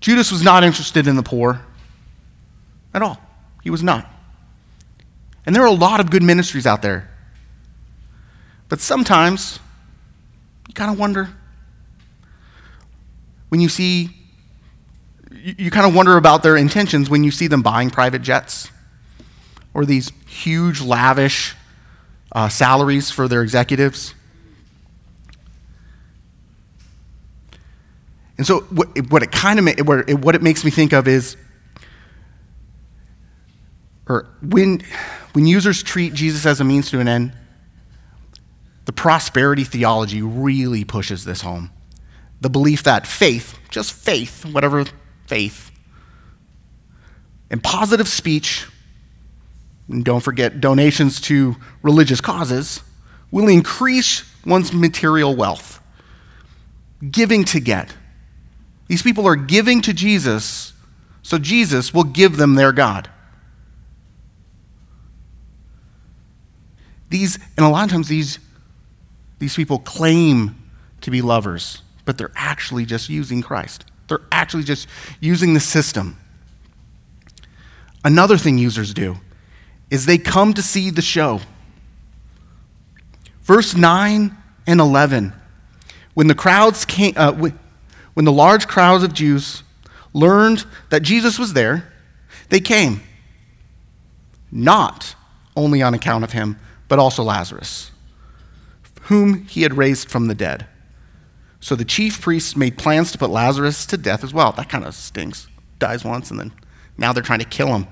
Judas 0.00 0.32
was 0.32 0.42
not 0.42 0.64
interested 0.64 1.06
in 1.06 1.16
the 1.16 1.22
poor 1.22 1.60
at 2.94 3.02
all. 3.02 3.20
He 3.62 3.68
was 3.68 3.82
not. 3.82 4.10
And 5.44 5.54
there 5.54 5.64
are 5.64 5.68
a 5.68 5.72
lot 5.72 6.00
of 6.00 6.10
good 6.10 6.22
ministries 6.22 6.66
out 6.66 6.80
there. 6.80 7.10
But 8.70 8.80
sometimes 8.80 9.60
you 10.66 10.72
kind 10.72 10.90
of 10.90 10.98
wonder 10.98 11.28
when 13.48 13.60
you 13.60 13.68
see, 13.68 14.10
you, 15.30 15.54
you 15.58 15.70
kind 15.70 15.86
of 15.86 15.94
wonder 15.94 16.16
about 16.16 16.42
their 16.42 16.56
intentions 16.56 17.08
when 17.08 17.24
you 17.24 17.30
see 17.30 17.46
them 17.46 17.62
buying 17.62 17.90
private 17.90 18.22
jets 18.22 18.70
or 19.74 19.84
these 19.84 20.12
huge, 20.26 20.80
lavish 20.80 21.54
uh, 22.32 22.48
salaries 22.48 23.10
for 23.10 23.28
their 23.28 23.42
executives. 23.42 24.14
And 28.36 28.46
so, 28.46 28.60
what, 28.70 28.88
what 29.10 29.22
it 29.22 29.32
kind 29.32 29.58
of 29.58 29.86
what 30.22 30.34
it 30.34 30.42
makes 30.42 30.64
me 30.64 30.70
think 30.70 30.92
of 30.92 31.08
is, 31.08 31.36
or 34.08 34.28
when 34.40 34.80
when 35.32 35.44
users 35.44 35.82
treat 35.82 36.14
Jesus 36.14 36.46
as 36.46 36.60
a 36.60 36.64
means 36.64 36.88
to 36.90 37.00
an 37.00 37.08
end, 37.08 37.32
the 38.84 38.92
prosperity 38.92 39.64
theology 39.64 40.22
really 40.22 40.84
pushes 40.84 41.24
this 41.24 41.40
home. 41.40 41.70
The 42.40 42.50
belief 42.50 42.84
that 42.84 43.06
faith, 43.06 43.58
just 43.70 43.92
faith, 43.92 44.44
whatever 44.44 44.84
faith, 45.26 45.70
and 47.50 47.62
positive 47.62 48.08
speech, 48.08 48.66
and 49.88 50.04
don't 50.04 50.20
forget 50.20 50.60
donations 50.60 51.20
to 51.22 51.56
religious 51.82 52.20
causes, 52.20 52.82
will 53.30 53.48
increase 53.48 54.24
one's 54.44 54.72
material 54.72 55.34
wealth. 55.34 55.80
Giving 57.10 57.44
to 57.44 57.60
get. 57.60 57.94
These 58.88 59.02
people 59.02 59.26
are 59.26 59.36
giving 59.36 59.82
to 59.82 59.92
Jesus, 59.92 60.72
so 61.22 61.38
Jesus 61.38 61.92
will 61.92 62.04
give 62.04 62.36
them 62.36 62.54
their 62.54 62.72
God. 62.72 63.08
These, 67.10 67.38
and 67.56 67.64
a 67.64 67.68
lot 67.68 67.84
of 67.84 67.90
times 67.90 68.08
these, 68.08 68.38
these 69.38 69.54
people 69.54 69.78
claim 69.78 70.56
to 71.00 71.10
be 71.10 71.22
lovers, 71.22 71.82
but 72.08 72.16
they're 72.16 72.32
actually 72.36 72.86
just 72.86 73.10
using 73.10 73.42
Christ. 73.42 73.84
They're 74.08 74.22
actually 74.32 74.62
just 74.62 74.88
using 75.20 75.52
the 75.52 75.60
system. 75.60 76.16
Another 78.02 78.38
thing 78.38 78.56
users 78.56 78.94
do 78.94 79.18
is 79.90 80.06
they 80.06 80.16
come 80.16 80.54
to 80.54 80.62
see 80.62 80.88
the 80.88 81.02
show. 81.02 81.42
Verse 83.42 83.76
9 83.76 84.34
and 84.66 84.80
11. 84.80 85.34
When 86.14 86.28
the 86.28 86.34
crowds 86.34 86.86
came, 86.86 87.12
uh, 87.14 87.34
when 87.34 88.24
the 88.24 88.32
large 88.32 88.66
crowds 88.66 89.04
of 89.04 89.12
Jews 89.12 89.62
learned 90.14 90.64
that 90.88 91.02
Jesus 91.02 91.38
was 91.38 91.52
there, 91.52 91.92
they 92.48 92.60
came, 92.60 93.02
not 94.50 95.14
only 95.54 95.82
on 95.82 95.92
account 95.92 96.24
of 96.24 96.32
him, 96.32 96.58
but 96.88 96.98
also 96.98 97.22
Lazarus, 97.22 97.90
whom 99.02 99.44
he 99.44 99.60
had 99.60 99.76
raised 99.76 100.08
from 100.08 100.28
the 100.28 100.34
dead. 100.34 100.66
So 101.60 101.74
the 101.74 101.84
chief 101.84 102.20
priests 102.20 102.56
made 102.56 102.78
plans 102.78 103.12
to 103.12 103.18
put 103.18 103.30
Lazarus 103.30 103.84
to 103.86 103.96
death 103.96 104.22
as 104.22 104.32
well. 104.32 104.52
That 104.52 104.68
kind 104.68 104.84
of 104.84 104.94
stinks. 104.94 105.48
Dies 105.78 106.04
once, 106.04 106.30
and 106.30 106.38
then 106.38 106.52
now 106.96 107.12
they're 107.12 107.22
trying 107.22 107.40
to 107.40 107.44
kill 107.44 107.68
him. 107.68 107.86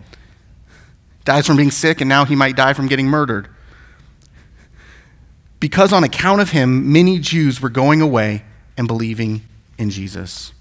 Dies 1.25 1.47
from 1.47 1.57
being 1.57 1.71
sick, 1.71 2.01
and 2.01 2.09
now 2.09 2.25
he 2.25 2.37
might 2.37 2.57
die 2.57 2.73
from 2.73 2.87
getting 2.87 3.07
murdered. 3.07 3.49
Because 5.59 5.93
on 5.93 6.05
account 6.05 6.41
of 6.41 6.51
him, 6.51 6.93
many 6.93 7.19
Jews 7.19 7.61
were 7.61 7.71
going 7.71 8.01
away 8.01 8.45
and 8.77 8.87
believing 8.87 9.43
in 9.79 9.91
Jesus. 9.91 10.53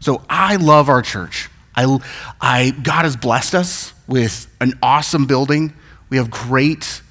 So 0.00 0.22
I 0.28 0.56
love 0.56 0.88
our 0.88 1.02
church. 1.02 1.48
I, 1.74 1.98
I, 2.40 2.70
God 2.70 3.04
has 3.04 3.16
blessed 3.16 3.54
us 3.54 3.92
with 4.06 4.46
an 4.60 4.78
awesome 4.82 5.26
building. 5.26 5.72
We 6.08 6.16
have 6.16 6.30
great 6.30 7.02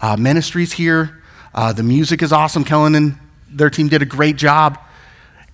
uh, 0.00 0.16
ministries 0.16 0.72
here. 0.72 1.22
Uh, 1.56 1.72
the 1.72 1.82
music 1.82 2.22
is 2.22 2.32
awesome. 2.32 2.64
Kellen 2.64 2.94
and 2.94 3.18
their 3.48 3.70
team 3.70 3.88
did 3.88 4.02
a 4.02 4.06
great 4.06 4.36
job. 4.36 4.78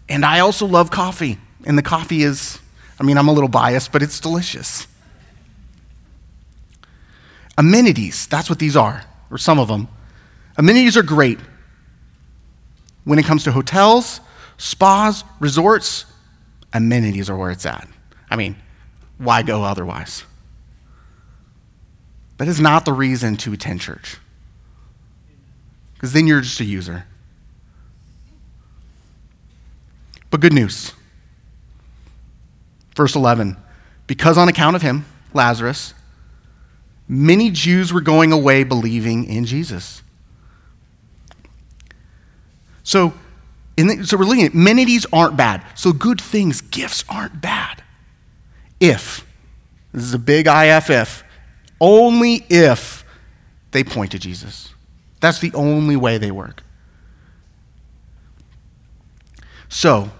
And 0.09 0.25
I 0.25 0.41
also 0.41 0.67
love 0.67 0.91
coffee. 0.91 1.39
And 1.65 1.79
the 1.79 1.83
coffee 1.83 2.25
is, 2.25 2.59
I 2.99 3.05
mean, 3.05 3.17
I'm 3.17 3.29
a 3.29 3.33
little 3.33 3.49
biased, 3.49 3.93
but 3.93 4.03
it's 4.03 4.19
delicious. 4.19 4.89
Amenities, 7.57 8.27
that's 8.27 8.51
what 8.51 8.59
these 8.59 8.77
are, 8.77 9.05
or 9.31 9.39
some 9.39 9.61
of 9.61 9.69
them. 9.69 9.87
Amenities 10.57 10.97
are 10.97 11.03
great. 11.03 11.39
When 13.05 13.19
it 13.19 13.25
comes 13.25 13.45
to 13.45 13.53
hotels, 13.53 14.21
spas, 14.59 15.23
resorts, 15.39 16.07
amenities 16.73 17.31
are 17.31 17.37
where 17.37 17.51
it's 17.51 17.67
at. 17.67 17.87
I 18.29 18.37
mean, 18.37 18.57
why 19.19 19.43
go 19.43 19.63
otherwise? 19.63 20.25
That 22.39 22.49
is 22.49 22.61
not 22.61 22.85
the 22.85 22.93
reason 22.93 23.37
to 23.39 23.53
attend 23.53 23.83
church. 23.83 24.17
Because 26.03 26.15
then 26.15 26.27
you're 26.27 26.41
just 26.41 26.59
a 26.59 26.65
user. 26.65 27.05
But 30.31 30.41
good 30.41 30.53
news. 30.53 30.95
Verse 32.97 33.15
11 33.15 33.57
Because 34.09 34.37
on 34.37 34.49
account 34.49 34.75
of 34.75 34.83
him, 34.83 35.05
Lazarus, 35.33 35.95
many 37.07 37.53
Jews 37.53 37.93
were 37.93 38.01
going 38.01 38.33
away 38.33 38.65
believing 38.65 39.27
in 39.27 39.45
Jesus. 39.45 40.03
So, 42.83 43.15
the, 43.77 44.05
so 44.05 44.17
we're 44.17 44.25
looking 44.25 44.47
at 44.47 44.55
amenities 44.55 45.07
aren't 45.13 45.37
bad. 45.37 45.65
So 45.77 45.93
good 45.93 46.21
things, 46.21 46.63
gifts 46.63 47.05
aren't 47.09 47.41
bad. 47.41 47.81
If, 48.81 49.25
this 49.93 50.03
is 50.03 50.15
a 50.15 50.19
big 50.19 50.49
IFF, 50.49 51.23
only 51.81 52.45
if 52.51 53.05
they 53.71 53.85
point 53.85 54.11
to 54.11 54.19
Jesus. 54.19 54.72
That's 55.23 55.39
the 55.39 55.55
only 55.55 55.95
way 55.95 56.19
they 56.19 56.33
work. 56.33 56.65
So, 59.69 60.11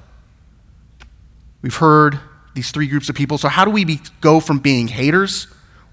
we've 1.61 1.75
heard 1.75 2.21
these 2.55 2.71
three 2.71 2.87
groups 2.87 3.09
of 3.09 3.17
people. 3.17 3.37
So, 3.37 3.49
how 3.49 3.65
do 3.65 3.73
we 3.73 3.85
be, 3.85 4.01
go 4.21 4.39
from 4.39 4.61
being 4.61 4.87
haters 4.87 5.49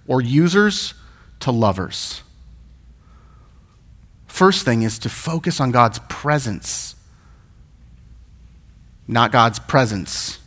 or 0.07 0.21
users 0.21 0.93
to 1.39 1.51
lovers? 1.51 2.21
First 4.27 4.63
thing 4.63 4.83
is 4.83 4.99
to 4.99 5.09
focus 5.09 5.59
on 5.59 5.71
God's 5.71 5.99
presence, 6.07 6.95
not 9.07 9.31
God's 9.31 9.57
presents. 9.57 10.37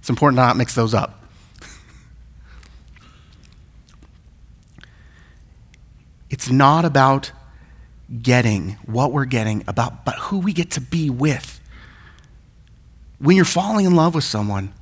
It's 0.00 0.10
important 0.10 0.36
to 0.38 0.42
not 0.42 0.56
mix 0.56 0.74
those 0.74 0.94
up. 0.94 1.21
It's 6.32 6.50
not 6.50 6.86
about 6.86 7.30
getting 8.22 8.70
what 8.86 9.12
we're 9.12 9.26
getting, 9.26 9.62
about 9.68 10.06
but 10.06 10.16
who 10.16 10.38
we 10.38 10.54
get 10.54 10.72
to 10.72 10.80
be 10.80 11.10
with. 11.10 11.60
When 13.18 13.36
you're 13.36 13.44
falling 13.44 13.84
in 13.84 13.94
love 13.94 14.14
with 14.14 14.24
someone, 14.24 14.72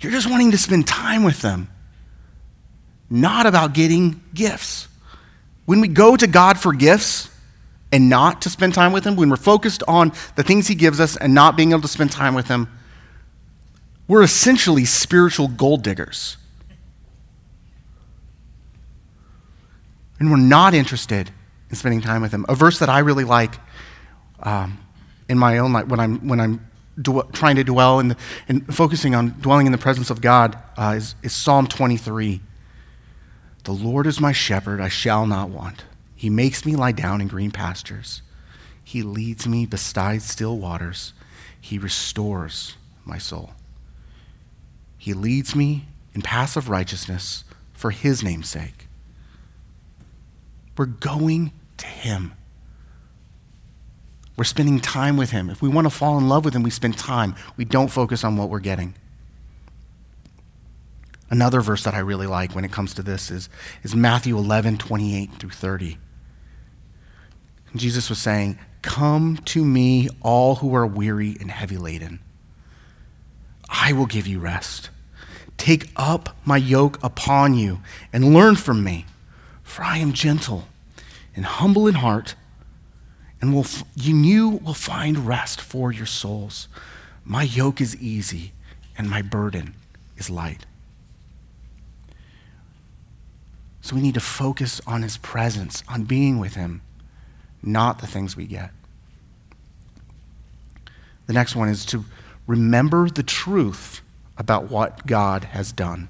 you're 0.00 0.10
just 0.10 0.28
wanting 0.28 0.50
to 0.52 0.58
spend 0.58 0.88
time 0.88 1.22
with 1.22 1.42
them, 1.42 1.68
not 3.10 3.44
about 3.44 3.74
getting 3.74 4.22
gifts. 4.32 4.88
When 5.66 5.82
we 5.82 5.88
go 5.88 6.16
to 6.16 6.26
God 6.26 6.58
for 6.58 6.72
gifts 6.72 7.28
and 7.92 8.08
not 8.08 8.42
to 8.42 8.50
spend 8.50 8.72
time 8.72 8.92
with 8.92 9.04
Him, 9.04 9.16
when 9.16 9.28
we're 9.28 9.36
focused 9.36 9.82
on 9.86 10.12
the 10.34 10.42
things 10.42 10.66
He 10.66 10.74
gives 10.74 10.98
us 10.98 11.16
and 11.16 11.34
not 11.34 11.58
being 11.58 11.72
able 11.72 11.82
to 11.82 11.88
spend 11.88 12.10
time 12.10 12.34
with 12.34 12.48
Him, 12.48 12.68
we're 14.08 14.22
essentially 14.22 14.86
spiritual 14.86 15.48
gold 15.48 15.82
diggers. 15.82 16.38
And 20.18 20.30
we're 20.30 20.38
not 20.38 20.74
interested 20.74 21.30
in 21.70 21.76
spending 21.76 22.00
time 22.00 22.22
with 22.22 22.32
Him. 22.32 22.46
A 22.48 22.54
verse 22.54 22.78
that 22.78 22.88
I 22.88 23.00
really 23.00 23.24
like 23.24 23.54
um, 24.40 24.78
in 25.28 25.38
my 25.38 25.58
own 25.58 25.72
life 25.72 25.86
when 25.88 26.00
I'm, 26.00 26.28
when 26.28 26.40
I'm 26.40 26.66
trying 27.32 27.56
to 27.56 27.64
dwell 27.64 28.00
in 28.00 28.08
the, 28.08 28.16
and 28.48 28.74
focusing 28.74 29.14
on 29.14 29.34
dwelling 29.40 29.66
in 29.66 29.72
the 29.72 29.78
presence 29.78 30.10
of 30.10 30.20
God 30.20 30.58
uh, 30.76 30.94
is, 30.96 31.14
is 31.22 31.34
Psalm 31.34 31.66
23. 31.66 32.40
The 33.64 33.72
Lord 33.72 34.06
is 34.06 34.20
my 34.20 34.32
shepherd, 34.32 34.80
I 34.80 34.88
shall 34.88 35.26
not 35.26 35.50
want. 35.50 35.84
He 36.14 36.30
makes 36.30 36.64
me 36.64 36.76
lie 36.76 36.92
down 36.92 37.20
in 37.20 37.28
green 37.28 37.50
pastures. 37.50 38.22
He 38.82 39.02
leads 39.02 39.46
me 39.46 39.66
beside 39.66 40.22
still 40.22 40.56
waters. 40.56 41.12
He 41.60 41.78
restores 41.78 42.76
my 43.04 43.18
soul. 43.18 43.50
He 44.96 45.12
leads 45.12 45.54
me 45.54 45.86
in 46.14 46.22
paths 46.22 46.56
of 46.56 46.70
righteousness 46.70 47.44
for 47.74 47.90
his 47.90 48.22
name's 48.22 48.48
sake. 48.48 48.85
We're 50.76 50.86
going 50.86 51.52
to 51.78 51.86
him. 51.86 52.32
We're 54.36 54.44
spending 54.44 54.80
time 54.80 55.16
with 55.16 55.30
him. 55.30 55.48
If 55.48 55.62
we 55.62 55.68
want 55.68 55.86
to 55.86 55.90
fall 55.90 56.18
in 56.18 56.28
love 56.28 56.44
with 56.44 56.54
him, 56.54 56.62
we 56.62 56.70
spend 56.70 56.98
time. 56.98 57.34
We 57.56 57.64
don't 57.64 57.88
focus 57.88 58.22
on 58.22 58.36
what 58.36 58.50
we're 58.50 58.60
getting. 58.60 58.94
Another 61.30 61.60
verse 61.60 61.82
that 61.84 61.94
I 61.94 61.98
really 61.98 62.26
like 62.26 62.54
when 62.54 62.64
it 62.64 62.70
comes 62.70 62.94
to 62.94 63.02
this 63.02 63.30
is, 63.30 63.48
is 63.82 63.96
Matthew 63.96 64.36
11, 64.36 64.78
28 64.78 65.32
through 65.32 65.50
30. 65.50 65.98
Jesus 67.74 68.08
was 68.08 68.18
saying, 68.18 68.58
Come 68.82 69.38
to 69.46 69.64
me, 69.64 70.08
all 70.20 70.56
who 70.56 70.74
are 70.74 70.86
weary 70.86 71.36
and 71.40 71.50
heavy 71.50 71.76
laden. 71.76 72.20
I 73.68 73.92
will 73.92 74.06
give 74.06 74.26
you 74.26 74.38
rest. 74.38 74.90
Take 75.56 75.90
up 75.96 76.36
my 76.44 76.58
yoke 76.58 77.02
upon 77.02 77.54
you 77.54 77.80
and 78.12 78.32
learn 78.34 78.54
from 78.54 78.84
me, 78.84 79.06
for 79.66 79.82
I 79.82 79.98
am 79.98 80.14
gentle 80.14 80.68
and 81.34 81.44
humble 81.44 81.86
in 81.86 81.96
heart, 81.96 82.34
and 83.42 83.52
will, 83.52 83.66
you 83.94 84.48
will 84.64 84.72
find 84.72 85.26
rest 85.26 85.60
for 85.60 85.92
your 85.92 86.06
souls. 86.06 86.68
My 87.24 87.42
yoke 87.42 87.82
is 87.82 87.94
easy, 87.96 88.52
and 88.96 89.10
my 89.10 89.20
burden 89.20 89.74
is 90.16 90.30
light. 90.30 90.64
So 93.82 93.94
we 93.94 94.00
need 94.00 94.14
to 94.14 94.20
focus 94.20 94.80
on 94.86 95.02
his 95.02 95.18
presence, 95.18 95.82
on 95.88 96.04
being 96.04 96.38
with 96.38 96.54
him, 96.54 96.80
not 97.62 97.98
the 97.98 98.06
things 98.06 98.36
we 98.36 98.46
get. 98.46 98.70
The 101.26 101.34
next 101.34 101.54
one 101.54 101.68
is 101.68 101.84
to 101.86 102.04
remember 102.46 103.10
the 103.10 103.24
truth 103.24 104.00
about 104.38 104.70
what 104.70 105.06
God 105.06 105.44
has 105.44 105.72
done. 105.72 106.08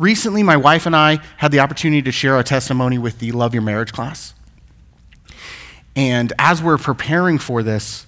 Recently, 0.00 0.42
my 0.42 0.56
wife 0.56 0.86
and 0.86 0.96
I 0.96 1.18
had 1.36 1.52
the 1.52 1.60
opportunity 1.60 2.00
to 2.00 2.10
share 2.10 2.34
our 2.36 2.42
testimony 2.42 2.96
with 2.96 3.18
the 3.18 3.32
Love 3.32 3.52
Your 3.52 3.62
Marriage 3.62 3.92
class. 3.92 4.32
And 5.94 6.32
as 6.38 6.62
we're 6.62 6.78
preparing 6.78 7.36
for 7.36 7.62
this, 7.62 8.06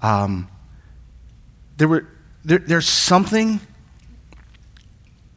um, 0.00 0.48
there 1.76 1.86
were, 1.86 2.08
there, 2.46 2.56
there's 2.56 2.88
something 2.88 3.60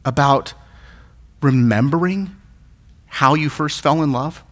about 0.02 0.54
remembering 1.42 2.34
how 3.04 3.34
you 3.34 3.50
first 3.50 3.82
fell 3.82 4.02
in 4.02 4.12
love 4.12 4.42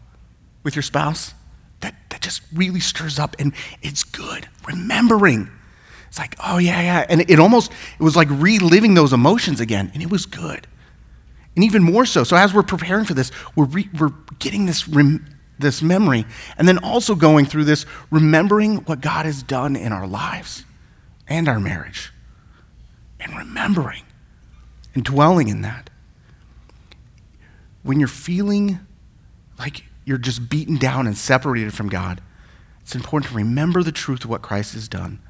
with 0.62 0.76
your 0.76 0.82
spouse, 0.82 1.32
that, 1.80 1.94
that 2.10 2.20
just 2.20 2.42
really 2.52 2.80
stirs 2.80 3.18
up 3.18 3.34
and 3.38 3.54
it's 3.80 4.04
good. 4.04 4.46
Remembering. 4.68 5.48
It's 6.06 6.18
like, 6.18 6.36
oh, 6.44 6.58
yeah, 6.58 6.82
yeah. 6.82 7.06
And 7.08 7.22
it, 7.30 7.40
almost, 7.40 7.72
it 7.98 8.02
was 8.02 8.14
like 8.14 8.28
reliving 8.30 8.92
those 8.92 9.14
emotions 9.14 9.58
again, 9.58 9.90
and 9.94 10.02
it 10.02 10.10
was 10.10 10.26
good. 10.26 10.66
And 11.56 11.64
even 11.64 11.82
more 11.82 12.06
so. 12.06 12.24
So 12.24 12.36
as 12.36 12.54
we're 12.54 12.62
preparing 12.62 13.04
for 13.04 13.14
this, 13.14 13.30
we're, 13.56 13.66
re, 13.66 13.88
we're 13.98 14.12
getting 14.38 14.66
this, 14.66 14.88
rem, 14.88 15.26
this 15.58 15.82
memory, 15.82 16.24
and 16.56 16.68
then 16.68 16.78
also 16.78 17.14
going 17.14 17.46
through 17.46 17.64
this, 17.64 17.86
remembering 18.10 18.76
what 18.78 19.00
God 19.00 19.26
has 19.26 19.42
done 19.42 19.76
in 19.76 19.92
our 19.92 20.06
lives 20.06 20.64
and 21.26 21.48
our 21.48 21.60
marriage, 21.60 22.12
and 23.18 23.36
remembering 23.36 24.04
and 24.94 25.04
dwelling 25.04 25.48
in 25.48 25.62
that 25.62 25.90
when 27.82 27.98
you're 27.98 28.08
feeling 28.08 28.80
like 29.58 29.84
you're 30.04 30.18
just 30.18 30.48
beaten 30.48 30.76
down 30.76 31.06
and 31.06 31.16
separated 31.16 31.72
from 31.74 31.88
God, 31.88 32.20
it's 32.80 32.94
important 32.94 33.30
to 33.30 33.36
remember 33.36 33.82
the 33.82 33.92
truth 33.92 34.24
of 34.24 34.30
what 34.30 34.42
Christ 34.42 34.74
has 34.74 34.88
done. 34.88 35.20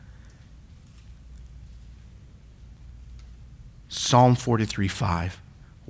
Psalm 3.89 4.37
43 4.37 4.89
5. 4.89 5.41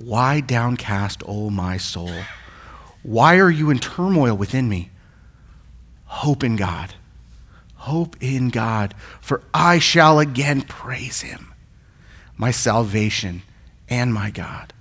Why 0.03 0.41
downcast, 0.41 1.23
O 1.25 1.49
my 1.49 1.77
soul? 1.77 2.11
Why 3.03 3.37
are 3.37 3.49
you 3.49 3.69
in 3.69 3.79
turmoil 3.79 4.35
within 4.35 4.69
me? 4.69 4.89
Hope 6.05 6.43
in 6.43 6.55
God. 6.55 6.93
Hope 7.75 8.15
in 8.21 8.49
God, 8.49 8.93
for 9.21 9.41
I 9.53 9.79
shall 9.79 10.19
again 10.19 10.61
praise 10.61 11.21
him, 11.21 11.53
my 12.37 12.51
salvation 12.51 13.41
and 13.89 14.13
my 14.13 14.29
God. 14.29 14.71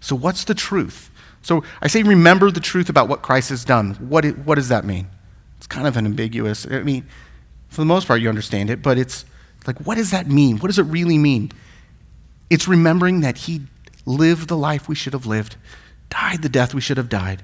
So, 0.00 0.14
what's 0.14 0.44
the 0.44 0.54
truth? 0.54 1.10
So, 1.42 1.64
I 1.80 1.88
say 1.88 2.04
remember 2.04 2.52
the 2.52 2.60
truth 2.60 2.88
about 2.88 3.08
what 3.08 3.22
Christ 3.22 3.50
has 3.50 3.64
done. 3.64 3.94
What, 3.94 4.24
what 4.38 4.54
does 4.54 4.68
that 4.68 4.84
mean? 4.84 5.08
It's 5.58 5.66
kind 5.66 5.88
of 5.88 5.96
an 5.96 6.06
ambiguous. 6.06 6.64
I 6.70 6.82
mean, 6.82 7.04
for 7.68 7.80
the 7.80 7.86
most 7.86 8.06
part, 8.06 8.20
you 8.20 8.28
understand 8.28 8.70
it, 8.70 8.82
but 8.82 8.98
it's 8.98 9.24
like, 9.66 9.78
what 9.80 9.96
does 9.96 10.10
that 10.10 10.28
mean? 10.28 10.58
What 10.58 10.68
does 10.68 10.78
it 10.78 10.84
really 10.84 11.18
mean? 11.18 11.52
It's 12.50 12.68
remembering 12.68 13.20
that 13.20 13.38
He 13.38 13.62
lived 14.04 14.48
the 14.48 14.56
life 14.56 14.88
we 14.88 14.94
should 14.94 15.12
have 15.12 15.26
lived, 15.26 15.56
died 16.10 16.42
the 16.42 16.48
death 16.48 16.74
we 16.74 16.80
should 16.80 16.96
have 16.96 17.08
died, 17.08 17.42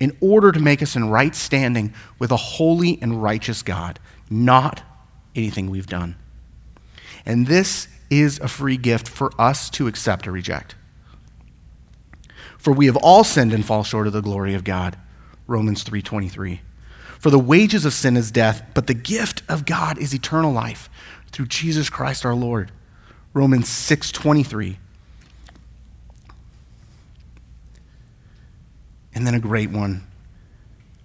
in 0.00 0.16
order 0.20 0.52
to 0.52 0.60
make 0.60 0.82
us 0.82 0.96
in 0.96 1.10
right 1.10 1.34
standing 1.34 1.92
with 2.18 2.30
a 2.30 2.36
holy 2.36 2.98
and 3.02 3.22
righteous 3.22 3.62
God, 3.62 3.98
not 4.30 4.82
anything 5.34 5.70
we've 5.70 5.86
done. 5.86 6.16
And 7.26 7.46
this 7.46 7.88
is 8.10 8.38
a 8.40 8.48
free 8.48 8.76
gift 8.76 9.08
for 9.08 9.30
us 9.38 9.68
to 9.70 9.86
accept 9.86 10.26
or 10.26 10.32
reject. 10.32 10.74
For 12.56 12.72
we 12.72 12.86
have 12.86 12.96
all 12.96 13.24
sinned 13.24 13.52
and 13.52 13.64
fall 13.64 13.84
short 13.84 14.06
of 14.06 14.12
the 14.12 14.22
glory 14.22 14.54
of 14.54 14.64
God. 14.64 14.96
Romans 15.46 15.82
3:23. 15.82 16.60
For 17.18 17.30
the 17.30 17.38
wages 17.38 17.84
of 17.84 17.92
sin 17.92 18.16
is 18.16 18.30
death, 18.30 18.62
but 18.74 18.86
the 18.86 18.94
gift 18.94 19.42
of 19.48 19.66
God 19.66 19.98
is 19.98 20.14
eternal 20.14 20.52
life 20.52 20.88
through 21.32 21.46
Jesus 21.46 21.90
Christ 21.90 22.24
our 22.24 22.34
Lord. 22.34 22.72
Romans 23.34 23.68
6:23. 23.68 24.78
And 29.14 29.26
then 29.26 29.34
a 29.34 29.40
great 29.40 29.70
one. 29.70 30.06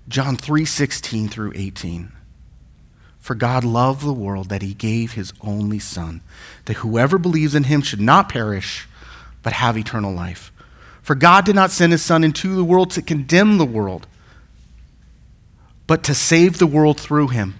John 0.08 0.38
3:16 0.38 1.30
through 1.30 1.54
18. 1.56 2.12
For 3.20 3.36
God 3.36 3.64
loved 3.64 4.06
the 4.06 4.14
world 4.14 4.50
that 4.50 4.62
he 4.62 4.74
gave 4.74 5.14
his 5.14 5.32
only 5.42 5.80
son, 5.80 6.22
that 6.66 6.78
whoever 6.78 7.18
believes 7.18 7.56
in 7.56 7.64
him 7.64 7.82
should 7.82 8.02
not 8.02 8.28
perish, 8.28 8.88
but 9.42 9.54
have 9.54 9.78
eternal 9.78 10.14
life. 10.14 10.52
For 11.04 11.16
God 11.16 11.46
did 11.46 11.56
not 11.56 11.72
send 11.72 11.92
his 11.92 12.02
Son 12.02 12.24
into 12.24 12.56
the 12.56 12.64
world 12.64 12.90
to 12.92 13.02
condemn 13.02 13.58
the 13.58 13.66
world, 13.66 14.08
but 15.86 16.02
to 16.04 16.16
save 16.16 16.58
the 16.58 16.65
world 16.65 17.00
through 17.00 17.28
him. 17.28 17.56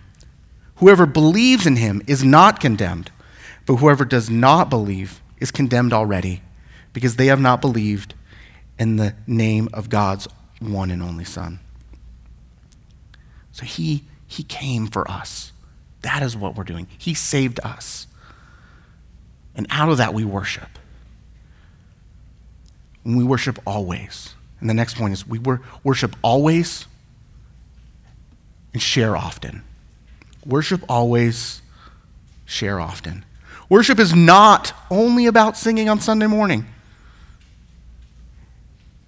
Whoever 0.84 1.06
believes 1.06 1.66
in 1.66 1.78
him 1.78 2.02
is 2.08 2.26
not 2.26 2.60
condemned, 2.60 3.10
but 3.66 3.78
whoever 3.78 4.04
does 4.04 4.30
not 4.30 4.70
believe 4.70 5.22
is 5.38 5.50
condemned 5.50 5.94
already, 5.94 6.42
because 6.92 7.16
they 7.16 7.28
have 7.28 7.40
not 7.40 7.62
believed 7.62 8.16
in 8.78 8.98
the 8.98 9.16
name 9.26 9.70
of 9.72 9.90
God's 9.90 10.28
one 10.60 10.92
and 10.92 11.02
only 11.02 11.24
Son. 11.24 11.62
So 13.54 13.64
he, 13.64 14.04
he 14.28 14.44
came 14.44 14.88
for 14.88 15.10
us. 15.10 15.54
That 16.02 16.22
is 16.22 16.36
what 16.36 16.56
we're 16.58 16.66
doing. 16.66 16.88
He 16.98 17.14
saved 17.14 17.62
us. 17.64 18.06
And 19.56 19.66
out 19.70 19.88
of 19.88 20.00
that, 20.00 20.14
we 20.14 20.26
worship. 20.26 20.68
And 23.06 23.18
we 23.18 23.24
worship 23.24 23.58
always. 23.66 24.36
And 24.60 24.70
the 24.70 24.74
next 24.74 24.98
point 24.98 25.14
is 25.14 25.26
we 25.26 25.40
worship 25.82 26.14
always 26.22 26.88
and 28.74 28.82
share 28.82 29.16
often. 29.16 29.64
Worship 30.46 30.84
always, 30.90 31.62
share 32.46 32.80
often. 32.80 33.26
Worship 33.70 34.00
is 34.00 34.14
not 34.14 34.74
only 34.92 35.26
about 35.26 35.58
singing 35.58 35.90
on 35.90 36.00
Sunday 36.00 36.28
morning. 36.28 36.66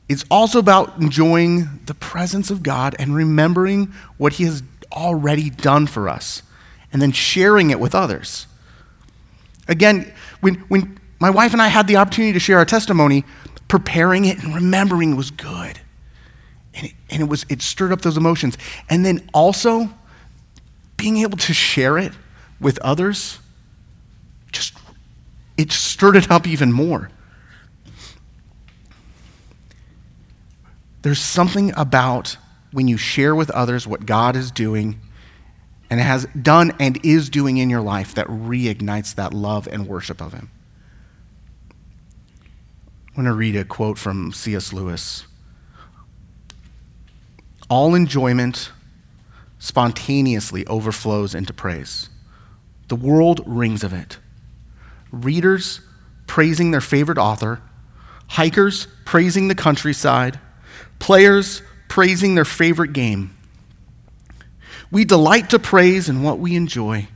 It's 0.07 0.23
also 0.29 0.59
about 0.59 0.97
enjoying 0.97 1.81
the 1.85 1.93
presence 1.93 2.51
of 2.51 2.63
God 2.63 2.95
and 2.99 3.15
remembering 3.15 3.93
what 4.17 4.33
He 4.33 4.43
has 4.43 4.63
already 4.91 5.49
done 5.49 5.87
for 5.87 6.07
us 6.07 6.43
and 6.93 7.01
then 7.01 7.11
sharing 7.11 7.71
it 7.71 7.79
with 7.79 7.93
others. 7.93 8.47
Again, 9.67 10.13
when, 10.41 10.55
when 10.67 10.99
my 11.19 11.29
wife 11.29 11.53
and 11.53 11.61
I 11.61 11.67
had 11.67 11.87
the 11.87 11.97
opportunity 11.97 12.33
to 12.33 12.39
share 12.39 12.57
our 12.59 12.65
testimony, 12.65 13.25
preparing 13.67 14.25
it 14.25 14.41
and 14.43 14.53
remembering 14.53 15.15
was 15.15 15.31
good. 15.31 15.79
And 16.75 16.87
it, 16.87 16.93
and 17.09 17.21
it 17.21 17.25
was 17.25 17.45
it 17.49 17.61
stirred 17.61 17.91
up 17.91 18.01
those 18.01 18.17
emotions. 18.17 18.57
And 18.89 19.05
then 19.05 19.27
also 19.33 19.89
being 20.97 21.17
able 21.17 21.37
to 21.37 21.53
share 21.53 21.97
it 21.97 22.13
with 22.59 22.79
others 22.79 23.39
just 24.51 24.77
it 25.57 25.71
stirred 25.71 26.15
it 26.15 26.31
up 26.31 26.47
even 26.47 26.71
more. 26.71 27.09
There's 31.01 31.19
something 31.19 31.71
about 31.77 32.37
when 32.71 32.87
you 32.87 32.97
share 32.97 33.35
with 33.35 33.51
others 33.51 33.85
what 33.85 34.05
God 34.05 34.35
is 34.35 34.49
doing 34.49 34.99
and 35.89 35.99
has 35.99 36.25
done 36.41 36.73
and 36.79 36.99
is 37.05 37.29
doing 37.29 37.57
in 37.57 37.69
your 37.69 37.81
life 37.81 38.15
that 38.15 38.27
reignites 38.27 39.13
that 39.15 39.33
love 39.33 39.67
and 39.71 39.87
worship 39.87 40.19
of 40.19 40.33
Him. 40.33 40.49
I 43.09 43.21
want 43.21 43.27
to 43.27 43.33
read 43.33 43.55
a 43.55 43.63
quote 43.63 43.97
from 43.97 44.33
C.S. 44.33 44.73
Lewis. 44.73 45.25
All 47.69 47.95
enjoyment 47.95 48.71
spontaneously 49.65 50.63
overflows 50.67 51.33
into 51.33 51.51
praise. 51.51 52.09
The 52.87 52.95
world 52.95 53.41
rings 53.47 53.83
of 53.83 53.93
it. 53.93 54.19
Readers 55.11 55.81
praising 56.27 56.69
their 56.69 56.81
favorite 56.81 57.17
author, 57.17 57.63
hikers 58.27 58.87
praising 59.05 59.47
the 59.47 59.55
countryside, 59.55 60.39
players 60.99 61.63
praising 61.87 62.35
their 62.35 62.45
favorite 62.45 62.93
game. 62.93 63.35
We 64.91 65.03
delight 65.03 65.49
to 65.49 65.57
praise 65.57 66.09
in 66.09 66.21
what 66.21 66.37
we 66.37 66.55
enjoy 66.55 67.07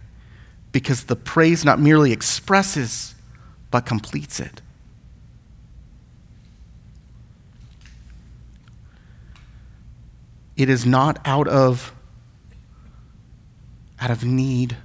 because 0.72 1.04
the 1.04 1.16
praise 1.16 1.64
not 1.64 1.80
merely 1.80 2.12
expresses, 2.12 3.14
but 3.70 3.86
completes 3.86 4.40
it. 4.40 4.64
It 10.58 10.68
is 10.68 10.84
not 10.84 11.20
out 11.26 11.48
of, 11.48 11.94
out 14.02 14.12
of 14.12 14.24
need 14.24 14.78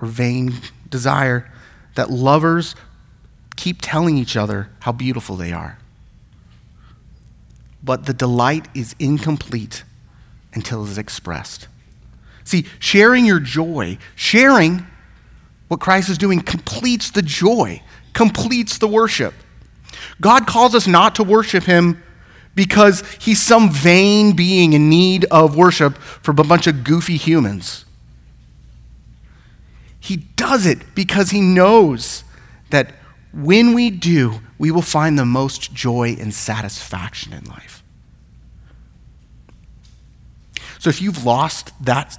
or 0.00 0.08
vain 0.08 0.54
desire 0.88 1.50
that 1.94 2.10
lovers 2.10 2.74
keep 3.56 3.78
telling 3.80 4.16
each 4.16 4.36
other 4.36 4.70
how 4.80 4.92
beautiful 4.92 5.36
they 5.36 5.52
are 5.52 5.78
but 7.82 8.06
the 8.06 8.12
delight 8.12 8.68
is 8.74 8.94
incomplete 8.98 9.84
until 10.52 10.84
it 10.84 10.90
is 10.90 10.98
expressed. 10.98 11.68
See, 12.44 12.66
sharing 12.78 13.24
your 13.24 13.40
joy, 13.40 13.98
sharing 14.14 14.86
what 15.68 15.80
Christ 15.80 16.08
is 16.08 16.18
doing 16.18 16.40
completes 16.40 17.10
the 17.10 17.22
joy, 17.22 17.82
completes 18.14 18.78
the 18.78 18.88
worship. 18.88 19.34
God 20.20 20.46
calls 20.46 20.74
us 20.74 20.86
not 20.86 21.14
to 21.16 21.24
worship 21.24 21.64
Him 21.64 22.02
because 22.54 23.02
He's 23.20 23.40
some 23.40 23.70
vain 23.70 24.34
being 24.34 24.72
in 24.72 24.88
need 24.88 25.26
of 25.26 25.56
worship 25.56 25.98
from 25.98 26.38
a 26.38 26.44
bunch 26.44 26.66
of 26.66 26.84
goofy 26.84 27.16
humans. 27.16 27.84
He 30.08 30.16
does 30.16 30.64
it 30.64 30.94
because 30.94 31.32
He 31.32 31.42
knows 31.42 32.24
that 32.70 32.94
when 33.30 33.74
we 33.74 33.90
do, 33.90 34.40
we 34.58 34.70
will 34.70 34.80
find 34.80 35.18
the 35.18 35.26
most 35.26 35.74
joy 35.74 36.16
and 36.18 36.32
satisfaction 36.32 37.34
in 37.34 37.44
life. 37.44 37.82
So 40.78 40.88
if 40.88 41.02
you've 41.02 41.26
lost 41.26 41.72
that 41.84 42.18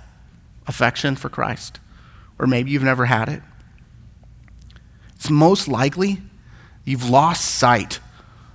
affection 0.67 1.15
for 1.15 1.29
Christ, 1.29 1.79
or 2.37 2.45
maybe 2.45 2.69
you've 2.69 2.83
never 2.83 3.07
had 3.07 3.27
it, 3.27 3.41
it's 5.15 5.31
most 5.31 5.67
likely 5.67 6.21
you've 6.85 7.09
lost 7.09 7.43
sight 7.43 7.99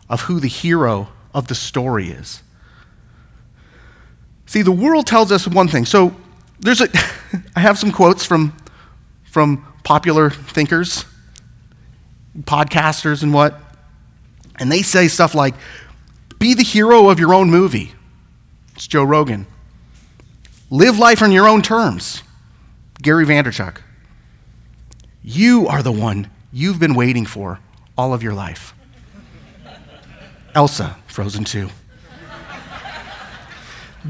of 0.08 0.20
who 0.22 0.38
the 0.38 0.46
hero 0.46 1.08
of 1.34 1.48
the 1.48 1.56
story 1.56 2.10
is. 2.10 2.40
See, 4.46 4.62
the 4.62 4.70
world 4.70 5.08
tells 5.08 5.32
us 5.32 5.48
one 5.48 5.66
thing. 5.66 5.86
So 5.86 6.14
there's 6.60 6.80
a 6.80 6.88
I 7.56 7.60
have 7.60 7.80
some 7.80 7.90
quotes 7.90 8.24
from 8.24 8.56
from 9.34 9.66
popular 9.82 10.30
thinkers 10.30 11.04
podcasters 12.42 13.24
and 13.24 13.34
what, 13.34 13.60
and 14.60 14.70
they 14.70 14.82
say 14.82 15.08
stuff 15.08 15.34
like, 15.34 15.54
be 16.38 16.54
the 16.54 16.62
hero 16.62 17.08
of 17.08 17.18
your 17.18 17.34
own 17.34 17.50
movie. 17.50 17.92
It's 18.76 18.86
Joe 18.86 19.02
Rogan. 19.02 19.48
Live 20.70 21.00
life 21.00 21.20
on 21.20 21.32
your 21.32 21.48
own 21.48 21.62
terms. 21.62 22.22
Gary 23.02 23.26
Vaynerchuk. 23.26 23.78
You 25.22 25.66
are 25.66 25.82
the 25.82 25.92
one 25.92 26.30
you've 26.52 26.78
been 26.78 26.94
waiting 26.94 27.26
for 27.26 27.58
all 27.98 28.14
of 28.14 28.22
your 28.22 28.34
life. 28.34 28.72
Elsa, 30.54 30.96
Frozen 31.08 31.44
2. 31.44 31.68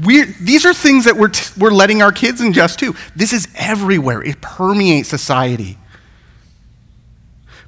We're, 0.03 0.25
these 0.25 0.65
are 0.65 0.73
things 0.73 1.05
that 1.05 1.15
we're, 1.15 1.29
t- 1.29 1.53
we're 1.59 1.71
letting 1.71 2.01
our 2.01 2.11
kids 2.11 2.41
ingest 2.41 2.77
too. 2.77 2.95
This 3.15 3.31
is 3.31 3.47
everywhere, 3.55 4.21
it 4.21 4.41
permeates 4.41 5.09
society. 5.09 5.77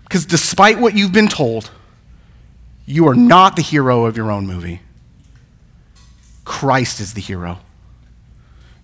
Because 0.03 0.25
despite 0.25 0.79
what 0.79 0.95
you've 0.95 1.11
been 1.11 1.27
told, 1.27 1.69
you 2.85 3.07
are 3.07 3.15
not 3.15 3.55
the 3.55 3.61
hero 3.61 4.05
of 4.05 4.15
your 4.15 4.31
own 4.31 4.47
movie. 4.47 4.81
Christ 6.45 6.99
is 6.99 7.13
the 7.13 7.21
hero. 7.21 7.59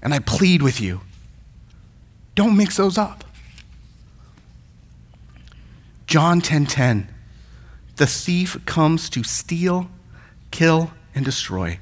And 0.02 0.14
I 0.14 0.20
plead 0.20 0.62
with 0.62 0.82
you 0.82 1.02
don't 2.36 2.58
mix 2.58 2.78
those 2.78 2.98
up. 2.98 3.24
John 6.08 6.41
10:10 6.41 6.44
10, 6.44 6.66
10, 6.66 7.08
The 7.96 8.08
thief 8.08 8.58
comes 8.66 9.10
to 9.10 9.24
steal, 9.24 9.89
kill 10.52 10.91
and 11.14 11.24
destroy. 11.24 11.80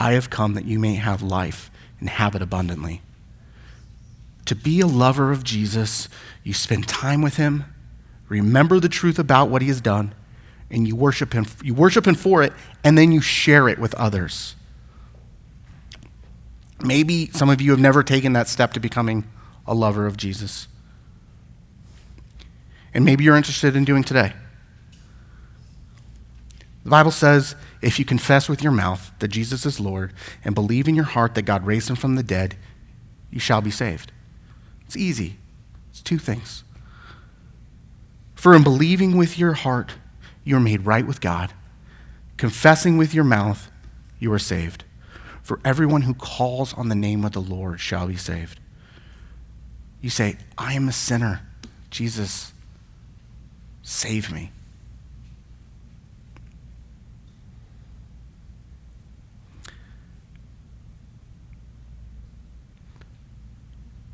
I 0.00 0.12
have 0.12 0.30
come 0.30 0.54
that 0.54 0.64
you 0.64 0.78
may 0.78 0.94
have 0.94 1.20
life 1.22 1.70
and 2.00 2.08
have 2.08 2.34
it 2.34 2.40
abundantly. 2.40 3.02
To 4.46 4.56
be 4.56 4.80
a 4.80 4.86
lover 4.86 5.30
of 5.30 5.44
Jesus, 5.44 6.08
you 6.42 6.54
spend 6.54 6.88
time 6.88 7.20
with 7.20 7.36
him, 7.36 7.66
remember 8.28 8.80
the 8.80 8.88
truth 8.88 9.18
about 9.18 9.50
what 9.50 9.60
he 9.60 9.68
has 9.68 9.82
done, 9.82 10.14
and 10.70 10.88
you 10.88 10.96
worship 10.96 11.34
him. 11.34 11.44
You 11.62 11.74
worship 11.74 12.06
him 12.06 12.14
for 12.14 12.42
it, 12.42 12.54
and 12.82 12.96
then 12.96 13.12
you 13.12 13.20
share 13.20 13.68
it 13.68 13.78
with 13.78 13.94
others. 13.96 14.56
Maybe 16.82 17.30
some 17.32 17.50
of 17.50 17.60
you 17.60 17.70
have 17.70 17.80
never 17.80 18.02
taken 18.02 18.32
that 18.32 18.48
step 18.48 18.72
to 18.72 18.80
becoming 18.80 19.30
a 19.66 19.74
lover 19.74 20.06
of 20.06 20.16
Jesus. 20.16 20.66
And 22.94 23.04
maybe 23.04 23.24
you're 23.24 23.36
interested 23.36 23.76
in 23.76 23.84
doing 23.84 24.02
today. 24.02 24.32
The 26.90 26.96
Bible 26.96 27.12
says 27.12 27.54
if 27.82 28.00
you 28.00 28.04
confess 28.04 28.48
with 28.48 28.64
your 28.64 28.72
mouth 28.72 29.12
that 29.20 29.28
Jesus 29.28 29.64
is 29.64 29.78
Lord 29.78 30.12
and 30.44 30.56
believe 30.56 30.88
in 30.88 30.96
your 30.96 31.04
heart 31.04 31.36
that 31.36 31.42
God 31.42 31.64
raised 31.64 31.88
him 31.88 31.94
from 31.94 32.16
the 32.16 32.22
dead, 32.24 32.56
you 33.30 33.38
shall 33.38 33.60
be 33.60 33.70
saved. 33.70 34.10
It's 34.86 34.96
easy. 34.96 35.36
It's 35.90 36.02
two 36.02 36.18
things. 36.18 36.64
For 38.34 38.56
in 38.56 38.64
believing 38.64 39.16
with 39.16 39.38
your 39.38 39.52
heart, 39.52 39.92
you 40.42 40.56
are 40.56 40.60
made 40.60 40.84
right 40.84 41.06
with 41.06 41.20
God. 41.20 41.52
Confessing 42.36 42.96
with 42.96 43.14
your 43.14 43.22
mouth, 43.22 43.70
you 44.18 44.32
are 44.32 44.40
saved. 44.40 44.82
For 45.44 45.60
everyone 45.64 46.02
who 46.02 46.14
calls 46.14 46.74
on 46.74 46.88
the 46.88 46.96
name 46.96 47.24
of 47.24 47.30
the 47.30 47.40
Lord 47.40 47.78
shall 47.78 48.08
be 48.08 48.16
saved. 48.16 48.58
You 50.00 50.10
say, 50.10 50.38
I 50.58 50.72
am 50.72 50.88
a 50.88 50.92
sinner. 50.92 51.42
Jesus, 51.88 52.52
save 53.80 54.32
me. 54.32 54.50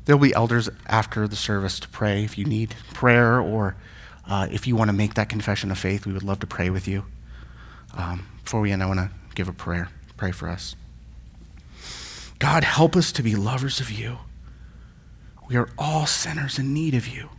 There'll 0.07 0.21
be 0.21 0.33
elders 0.33 0.69
after 0.85 1.27
the 1.27 1.35
service 1.35 1.81
to 1.81 1.89
pray 1.89 2.23
if 2.23 2.37
you 2.37 2.45
need 2.45 2.73
prayer 2.93 3.41
or 3.41 3.75
uh, 4.25 4.47
if 4.49 4.65
you 4.65 4.73
want 4.73 4.87
to 4.87 4.93
make 4.93 5.15
that 5.15 5.27
confession 5.27 5.69
of 5.69 5.77
faith, 5.77 6.05
we 6.05 6.13
would 6.13 6.23
love 6.23 6.39
to 6.39 6.47
pray 6.47 6.69
with 6.69 6.87
you. 6.87 7.03
Um, 7.93 8.25
before 8.41 8.61
we 8.61 8.71
end, 8.71 8.81
I 8.81 8.85
want 8.85 9.01
to 9.01 9.11
give 9.35 9.49
a 9.49 9.53
prayer. 9.53 9.89
Pray 10.15 10.31
for 10.31 10.47
us. 10.47 10.77
God, 12.39 12.63
help 12.63 12.95
us 12.95 13.11
to 13.11 13.21
be 13.21 13.35
lovers 13.35 13.81
of 13.81 13.91
you. 13.91 14.19
We 15.49 15.57
are 15.57 15.67
all 15.77 16.05
sinners 16.05 16.57
in 16.57 16.73
need 16.73 16.93
of 16.93 17.05
you. 17.05 17.29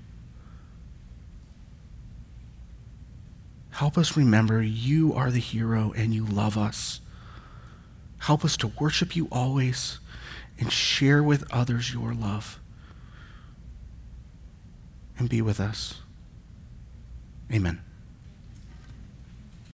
Help 3.70 3.96
us 3.96 4.14
remember 4.14 4.60
you 4.60 5.14
are 5.14 5.30
the 5.30 5.40
hero 5.40 5.94
and 5.96 6.12
you 6.12 6.26
love 6.26 6.58
us. 6.58 7.00
Help 8.18 8.44
us 8.44 8.58
to 8.58 8.72
worship 8.78 9.16
you 9.16 9.26
always 9.32 10.00
and 10.58 10.72
share 10.72 11.22
with 11.22 11.50
others 11.52 11.92
your 11.92 12.12
love. 12.12 12.57
And 15.18 15.28
be 15.28 15.42
with 15.42 15.60
us. 15.60 15.94
Amen. 17.52 17.87